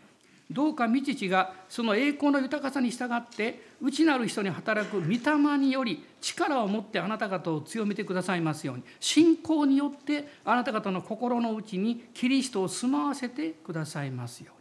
[0.50, 14.52] どうか御父がその栄光の豊かさに従って内なる人に働く御霊により力を持ってあなた方を強めてくださいますように信仰によってあなた方の心の内にキリストを住まわせてくださいますよ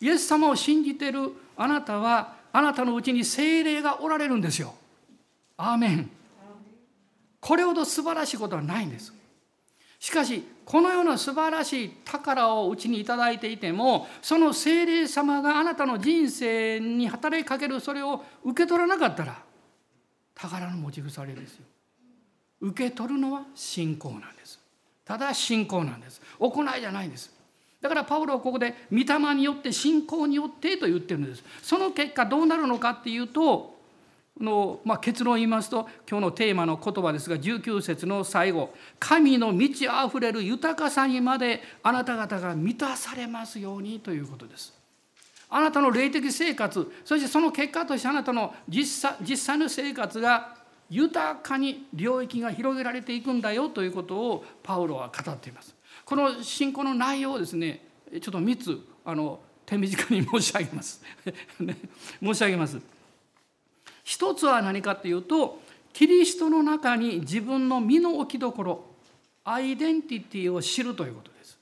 [0.00, 4.74] うにイエス様を信じているあなたはあなたのうちに精霊がおられるんですよ。
[5.56, 6.10] アーメン
[7.40, 9.15] これほど素晴らしいことはないんです。
[9.98, 19.42] しかしこのような素晴らしい宝をうちに頂いていてもその精霊様があなたの人生に働きかけるそれを受け取らなかったら
[20.34, 21.64] 宝の持ち腐れですよ。
[22.60, 24.58] 受け取るのは信仰なんです。
[25.04, 26.20] ただ信仰なんです。
[26.38, 27.34] 行いじゃないんです。
[27.80, 31.44] だからパウロはここで「御霊によって信仰によって」と言ってるんです。
[31.62, 33.75] その結果どうなるのかっていうと
[34.40, 44.74] の、まあ、結論を言いますと今日のテーマの言葉ですが19節の最後「神の満ちあふれる豊かさにまであなた方が満たされますように」ということです。
[45.48, 50.56] あなたの霊的生活そしてその結果としてあなたの実際実際の生活が
[50.90, 55.74] 豊かに領域が広げられていくんだよということをパウロは語っています。
[56.04, 61.02] この信仰の内容をですねちょっと3つあの手短に申し上げます。
[62.22, 62.95] 申し上げます。
[64.06, 65.60] 一つは何かっていうと
[65.92, 68.84] キリストの中に自分の身の置きどころ
[69.44, 71.58] アイデンティティを知るということです。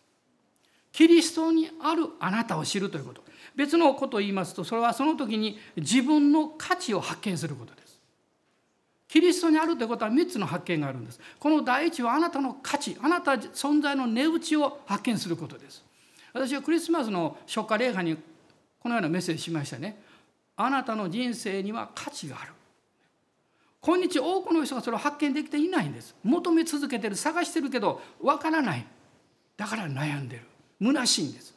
[0.93, 3.23] キリストにあるあなたを知るということ。
[3.57, 7.99] 別のことを言いますとそれはその時に自分の価値を発見することです。
[9.09, 11.21] キリストにあるということは3つの発見があるんです。
[11.39, 15.83] この第一はあなたの価値、あなた存在の値打ちを発見することです。
[16.35, 18.17] 私はクリスマスの初夏礼拝に
[18.81, 20.04] このようなメッセージしましたね。
[20.57, 22.53] あなたの人生には価値がある。
[23.81, 26.15] 今日多くの人がそれを発見できていないんです。
[26.25, 28.87] 求め続けてる探してるけどわからない。
[29.57, 30.43] だから悩んでる。
[30.81, 31.55] 虚しいんです。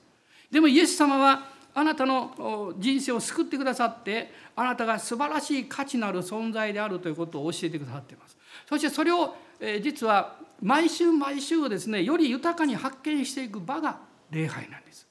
[0.52, 8.36] でもイエス様はあなたの人生を救ってくださってあなたが素晴らしい価値のある存在であるということを教えてくださっています。
[8.68, 9.36] そしてそれを
[9.82, 14.00] 実は毎週毎週ですねより豊かに発見していく場が
[14.32, 15.08] 礼拝なんです。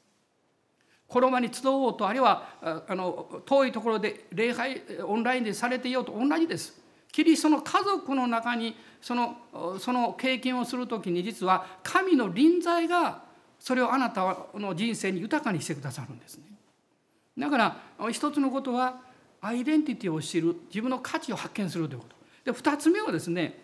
[1.08, 6.80] この場に集おうとあるいはあの遠いところで礼拝オンラインでされていようと同じです。
[7.12, 9.36] キリストの家族の中にその
[9.78, 13.22] その経験をする時に実は神の臨在が
[13.58, 16.44] それをあなたの人生に豊かにしてくださるんですね。
[17.38, 17.76] だから
[18.10, 19.00] 一つのことは
[19.40, 22.16] アイデンティティを知る自分の価値を発見するということ。
[22.44, 23.58] で2つ目はですね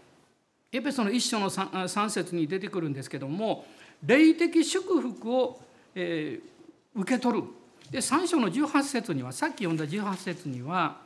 [0.73, 3.67] エペソの一章の 3, 3節に出てくるんですけども
[4.03, 5.61] 霊的祝福を、
[5.95, 6.52] えー、
[6.95, 7.49] 受け取る
[7.91, 10.97] で3章の18節にはさっき読んだ18節には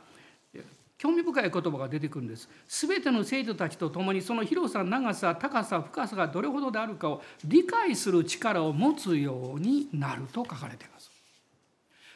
[0.97, 2.49] 興味深い言葉が出てくるんです。
[2.67, 11.11] すべての生徒たちと共にその広さ長さ高さ深さがどれほどであるかを理解する力を持つようになると書かれています。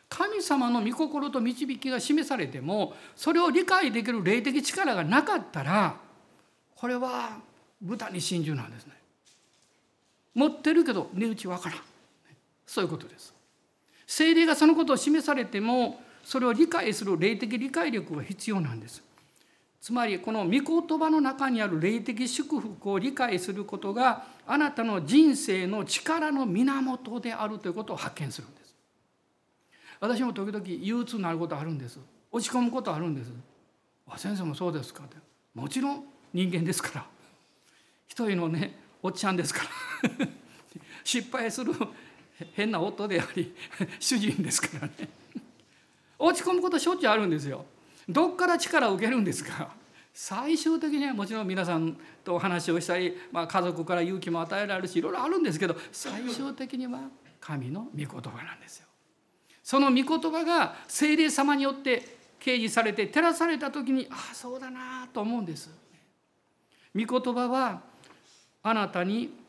[0.10, 5.96] 神様の御心と導きが示されてもそれを理解できる霊的力がなかったら
[6.76, 7.38] これは
[7.82, 8.94] 豚に真珠なんですね。
[10.34, 11.80] 持ってるけど値打ちわからん。
[12.66, 13.41] そういうことです。
[14.12, 19.02] 精霊がそのことを示されてもそれを理解する霊的理解力が必要なんです。
[19.80, 28.76] つまりこの御言葉の中にある霊的祝福を理解することがあなたの人生の力の源であるということを発見するんです。
[30.02, 31.98] 私も時々憂鬱になることあるんです。
[32.34, 33.32] 落ち込むことあるんです。
[34.10, 35.16] あ先生もそうですかって。
[35.56, 36.04] もちろん
[36.34, 37.06] 人間ですから。
[38.10, 39.62] 一人のねおっちゃんですか
[40.20, 40.28] ら
[41.06, 41.72] 失敗する
[42.54, 43.54] 変な夫であり
[44.00, 45.10] 主人ですからね
[46.20, 47.66] 落ち込むことしょっちゅうあるんですよ。
[48.08, 49.74] どっから力を受けるんですか
[50.14, 57.00] 最終的にはもちろん皆さんとお話をしたり、まあ、家族から勇気も与えられるしいろいろあるんですけど最終的には
[57.40, 58.88] 神の御言葉なんですよ。
[59.64, 62.04] その御言葉が聖霊様によって
[62.40, 65.72] 掲示されて照らされた時にああそうだなと思うんです。
[66.94, 67.82] 御言葉は
[68.64, 69.41] あなたに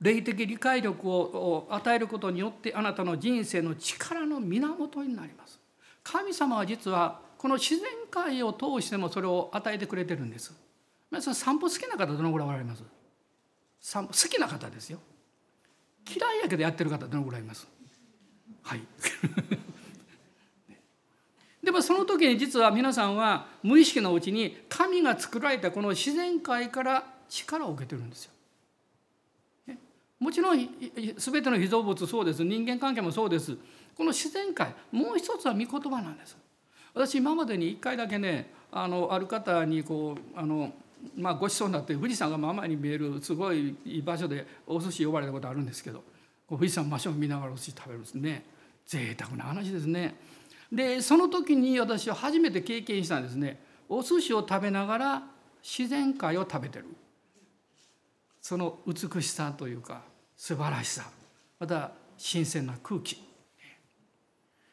[0.00, 5.58] 霊的理解力を与えることによってあなたの人生の力の源になります。
[6.02, 10.52] 神様は実はこの自然界を通してもそれを与えてくれてるんです。
[11.10, 12.82] 皆さん散歩好きな方どのぐらいおられます？
[13.80, 14.98] 散歩好きな方ですよ。
[16.08, 17.66] 嫌いやけどやってる方どのぐらいいます？
[18.62, 18.82] はい。
[21.62, 28.32] でもその時に実は皆さんは無意識のうちに神が作られたこの自然界から力を受けてるんですよ。
[30.18, 30.68] もちろん
[31.16, 32.42] 全ての被造物そうです。
[32.42, 33.56] 人間関係もそうです。
[33.96, 36.36] この自然界もう一つは御言葉なんです。
[36.94, 40.72] 私今までに一回だけねあのある方にこうあの、
[41.14, 46.02] まあ、ごちそうになって富士山がままに見えるすごい場所でお寿司呼ばれたことあるんですけど
[46.48, 48.44] 富士山真正見ながらお寿司食べるんですね。
[48.86, 50.14] 贅沢な話ですね。
[50.72, 53.60] でその時に私は初めて経験したんですね。
[53.88, 55.22] お寿司を食べながら
[55.62, 56.86] 自然界を食べてる。
[58.46, 60.02] その美しさというか
[60.36, 61.10] 素晴らしさ
[61.58, 63.20] また新鮮な空気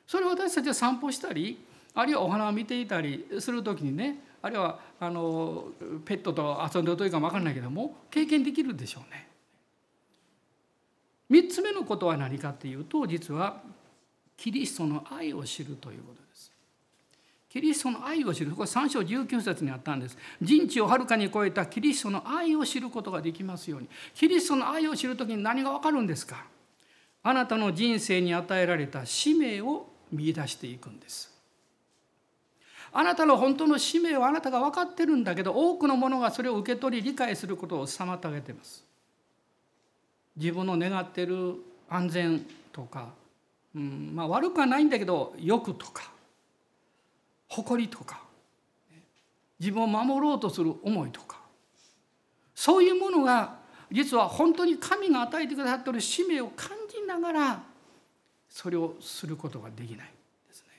[0.06, 1.66] それを私たちは散歩したり
[1.96, 5.70] あるいはお花を見ていたりする時にねあるいはあの
[6.06, 9.28] ペットと遊んでるというかも分かんないけども経験できるでしょうね。
[11.32, 13.64] 3つ目のことは何かっていうと実は
[14.38, 16.23] キリストの愛を知るということ。
[17.54, 18.50] キリストの愛を知る。
[18.54, 20.18] これ3章19節にあったんです。
[20.42, 23.88] 人知をはるかに超えたキリストの愛を知ることができますように。
[24.16, 26.46] キリストの愛を知る時に何が分かるんですか？
[27.22, 31.32] あなたの人生に与えられた使命を見出していくんです。
[32.92, 38.84] あなたの本当の使命はあなたが分かってるんだけど多くの者がそれを受け取り理解することを妨げてます。
[40.36, 43.10] 自分の願ってる安全とか、
[43.76, 46.13] うんまあ、悪くはないんだけど欲とか。
[47.54, 48.20] 誇りとか
[49.60, 51.40] 自分を守ろうとする思いとか
[52.56, 53.58] そういうものが
[53.92, 57.64] 実は本当に神が与えてくださっている使命を感じながら
[58.50, 60.08] それをすることができない
[60.48, 60.70] ですね。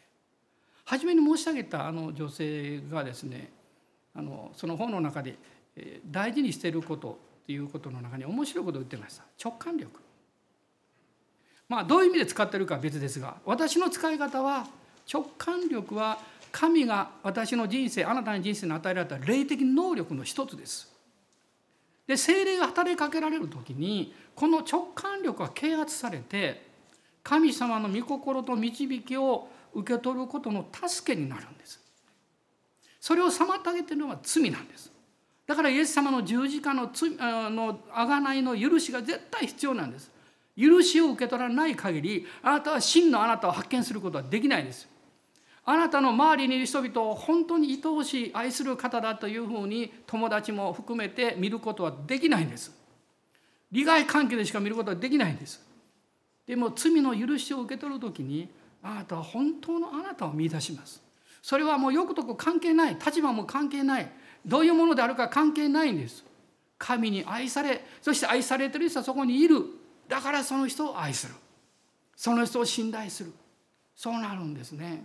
[0.84, 3.50] 初めに申し上げたあの女性がですね
[4.14, 5.36] あのその本の中で
[6.10, 10.00] 大事にしていることっていうことの中に面白いことを言ってました直感力。
[11.68, 14.66] まあどういう意味で使ってるかは別ですが私の使い方は
[15.12, 16.18] 直感力は
[16.54, 20.88] 神が私の人生あなたの人生に与えられた霊的能力の一つです。
[22.06, 26.64] で精霊が働きかけられる時にこの直感力が啓発されて
[27.24, 31.80] 神様の御心と導きを受け取ることの助けになるんです。
[33.00, 34.92] それを妨げているのは罪なんです。
[35.48, 40.08] だからイエス様の十字架の罪あの贖いの許しが絶対必要なんです。
[40.56, 44.93] 許しを受け取らない限りあなたは真のあなたを発見することはできないです。
[45.66, 52.72] あなたの周りにいる人々を本当に愛おしい愛する方だというふうに友達も含めて見ることはできないんです。
[53.72, 55.64] 利害関係でしか見ることはできないんです。
[56.46, 58.48] でも罪の許しを受け取る時に
[58.82, 61.02] あなたは本当のあなたを見出します。
[61.40, 64.10] それはもうよくとく関係ない立場も関係ない
[64.46, 66.24] どういうものであるか関係ないんです。
[66.76, 69.64] 神に愛されそして愛されてる人はそこにいる。
[70.08, 71.34] だからその人を愛する。
[72.14, 73.32] その人を信頼する。
[73.96, 75.04] そうなるんですね。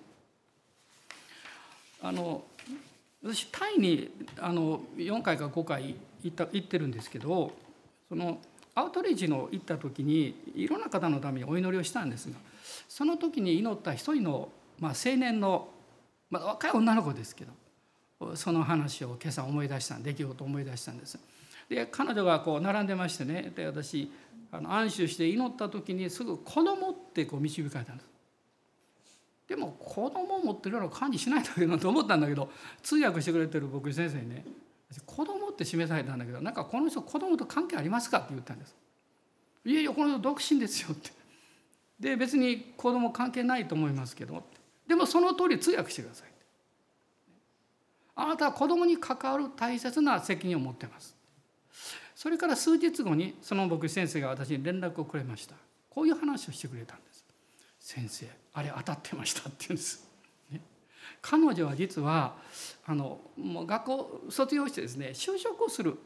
[2.01, 2.43] あの
[3.23, 7.51] 私タイにあの4回か5回行った行ってるんですけど
[8.07, 8.39] その
[8.75, 12.37] アウトリーチの行った時にいろんな方のためにお祈りをしたんですが
[12.87, 15.67] その時に祈った一人の、まあ、青年の、
[16.29, 21.17] まあ、若い女の子ですけどその話を今朝思い出した出来事を思い出したんです。
[21.69, 24.11] で彼女がこう並んでましてねで私
[24.51, 28.09] あの安心して祈った時にすぐ「子供ってこう導かれたんです。
[29.49, 32.51] でも子供を持ってるような感じしないんだけどと思ったんだけど
[32.83, 34.45] 通訳してくれてる僕先生にね
[35.05, 38.75] 「子供って示されたんだけどなんかこの人子供と関係ありますか?」って言ったんです。
[39.65, 41.11] いやいやこの人独身ですよって。
[41.99, 44.43] で別に子供関係ないと思いますけど。
[44.87, 46.29] でもその通り通訳してください
[48.15, 51.15] あなたは子供に関わる大切な責任を持ってます。
[52.15, 55.55] それから数日後にその僕先生が私に連絡をくれました。
[55.89, 57.08] こういう話をしてくれたんです。
[57.89, 60.07] 先生あれ当たってましたって言うんです、
[60.51, 60.61] ね、
[61.23, 62.35] 彼女は実は
[62.85, 65.97] あのもう学校卒業してですね就職をする。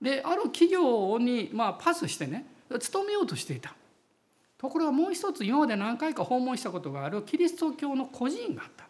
[0.00, 2.46] である企業にまあパスしてね
[2.78, 3.74] 勤めようとしていた。
[4.56, 8.86] ところがもう一つ今まで何回か訪問したことがあるキリスト教の個人があった。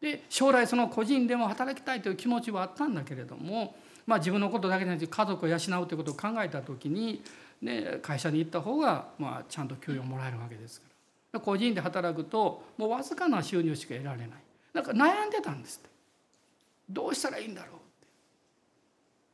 [0.00, 7.22] で将来その個人でも働きたいという気持ちはあったんだけれども、まあ、自分のことだけじゃなくて家族を養うということを考えた時に、
[7.62, 10.93] ね、会社に行った方がまあちゃんと給与をもらえるわけですから。
[11.40, 14.28] 個人で働くともうわずかな収入しか得られない。
[14.72, 15.88] だか悩んでたんですって。
[16.90, 18.06] どうしたらいいんだろうって。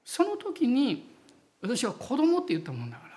[0.04, 1.08] その時に
[1.62, 3.10] 私は子供って言ったもんだから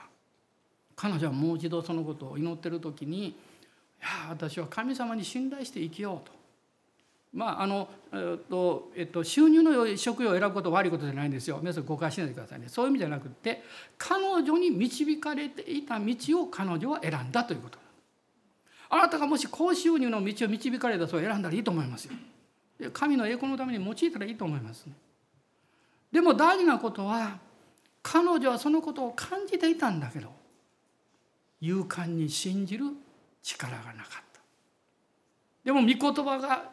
[0.96, 3.36] 彼女はもう一度そのことを祈ってる時に「い
[4.02, 6.44] や私は神様に信頼して生きよう」と。
[7.34, 11.58] まああのえっとえっと、収入の良い職業を選ぶことは悪いことじゃないんですよ。
[11.60, 12.70] 皆さん誤解しないでくださいね。
[12.70, 13.64] そういう意味じゃなくて
[13.98, 17.80] 彼女に導かれていた道を彼女は選んだということ。
[18.94, 22.14] あなたがもし高収入の道を導かれたそう選んだらいいと思いますよ。
[22.94, 24.94] 神の栄光のために用いたらいいと思いますね。
[26.12, 27.40] でも大事なことは
[28.04, 30.32] 彼女はそのことを感じていたんだけど
[31.60, 32.86] 勇敢に信じる
[33.42, 34.42] 力がなかった。
[35.64, 36.70] でも御言葉が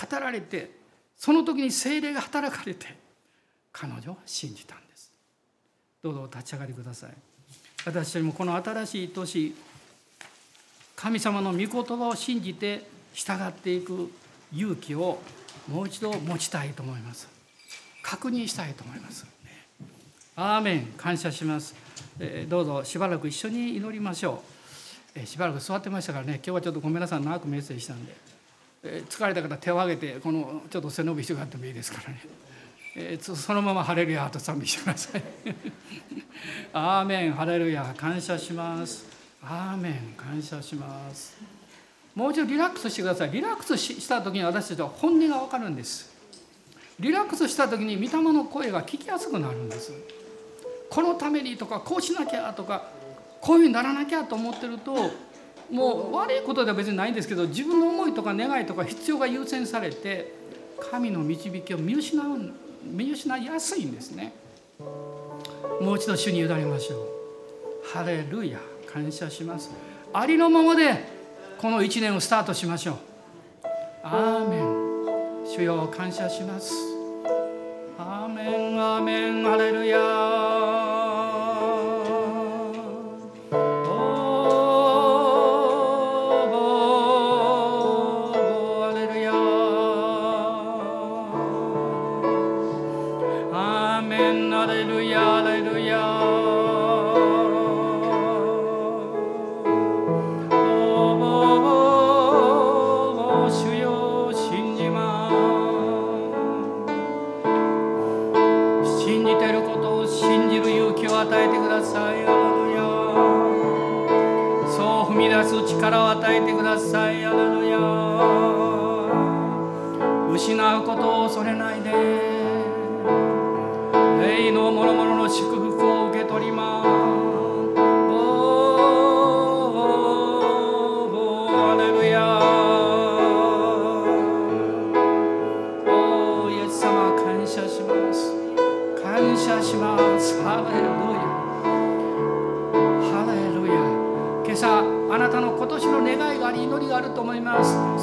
[0.00, 0.70] 語られて
[1.16, 2.86] その時に精霊が働かれて
[3.72, 5.10] 彼女は信じたんです。
[6.00, 7.10] どうぞ立ち上がりください。
[7.84, 9.54] 私たちもこの新しい年
[10.96, 12.82] 神様の御言葉を信じて
[13.12, 14.10] 従っていく
[14.52, 15.18] 勇気を
[15.68, 17.28] もう一度持ちたいと思います。
[18.02, 19.26] 確認したいと思います。
[20.36, 20.86] アーメン。
[20.96, 21.74] 感謝します。
[22.20, 24.42] えどうぞしばらく一緒に祈りましょ
[25.16, 26.34] う、えしばらく座ってましたからね。
[26.34, 27.22] 今日はちょっとごめんなさい。
[27.22, 28.14] 長くメッセージしたんで、
[28.84, 32.20] え疲れた方手を挙げてこのちょっと背伸びしてもらってもいいですからね、
[32.96, 35.22] えそのまま「ハレルヤ」と賛美してください。
[36.72, 37.32] アーメン。
[37.32, 39.13] ハレルヤ感謝します。
[39.46, 40.14] アーメン。
[40.16, 41.36] 感謝します。
[42.14, 43.30] もう一度リラックスしてください。
[43.30, 46.14] リラックスした時に私たちは本音が分かるんです。
[47.00, 49.92] リラックスした時に御霊の声が聞きやすくなるんです。
[50.90, 52.88] このためにとかこうしなきゃとか
[53.40, 55.10] こういうふうにならなきゃと思ってると
[55.70, 60.32] もう悪いことでは別にないんですけど自分の思いとか願いとか必要が優先されて
[60.90, 62.52] 神の導きを見失う
[62.84, 64.32] 見失いやすいんですね。
[65.80, 67.08] もう一度主に委ねましょう。
[67.92, 68.60] ハレルヤ。
[68.94, 69.72] 感謝します。
[70.12, 70.94] ありのままで
[71.58, 72.96] この1年をスタートしましょう。
[74.04, 75.44] アーメン。
[75.44, 76.72] 主よ感謝します。
[77.98, 79.42] アーメンアーメン。
[79.42, 79.98] ハレルヤ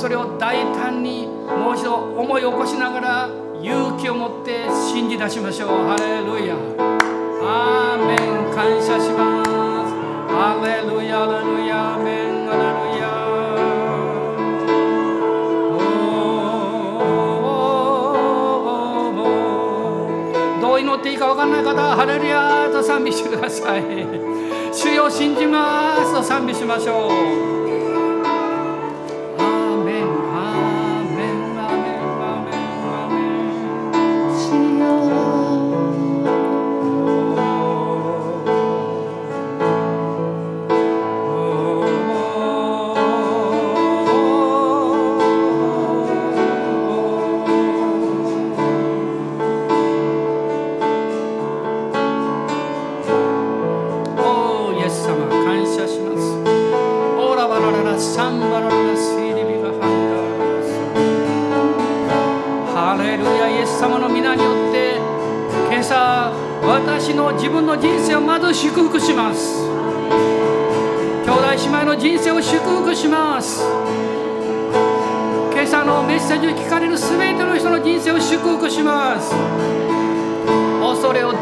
[0.02, 3.30] それを大胆にもう一度思い起こしながら
[3.62, 5.70] 勇気を持って信じ出しましょう。
[5.70, 6.56] ハレルヤ。
[7.44, 8.18] アーメン。
[8.52, 9.52] 感謝します。
[10.34, 11.20] ハレルヤ。
[11.20, 11.94] ハレルヤ。
[11.94, 12.48] アーメン。
[12.48, 12.64] ハレ
[12.96, 13.02] ルヤ。
[20.62, 23.84] どう祈っていいか分かんない方はハレルヤと賛美してください
[24.74, 27.10] 主よ信じますと賛美しましょ
[27.48, 27.51] う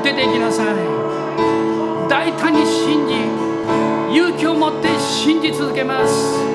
[0.04, 0.76] 出ていきなさい。
[2.10, 3.14] 大胆に信じ
[4.16, 6.49] 勇気を持って信じ続けます。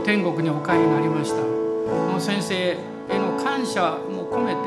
[0.00, 1.36] 天国にお帰りになりました。
[1.36, 2.76] この先生へ
[3.18, 4.60] の感謝も込めて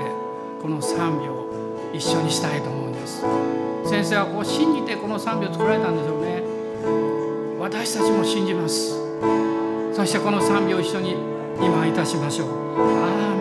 [0.61, 3.23] この賛美を一緒にしたいと思うんです。
[3.85, 6.43] 先生はこう信じてこの賛美を作られたんでしょうね。
[7.59, 8.95] 私たちも信じます。
[9.93, 11.15] そしてこの賛美を一緒に
[11.59, 13.32] 今いたしましょう。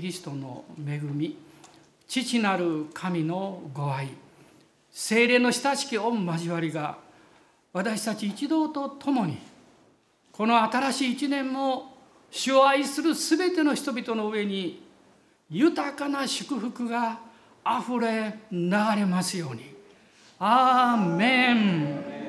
[0.00, 1.36] キリストの恵み
[2.08, 4.08] 父なる神のご愛
[4.90, 6.96] 精霊の親しき御交わりが
[7.74, 9.36] 私たち一同と共に
[10.32, 11.98] この新しい一年も
[12.30, 14.82] 主を愛する全ての人々の上に
[15.50, 17.18] 豊かな祝福が
[17.62, 19.74] あふれ流れますように。
[20.38, 22.19] アーメン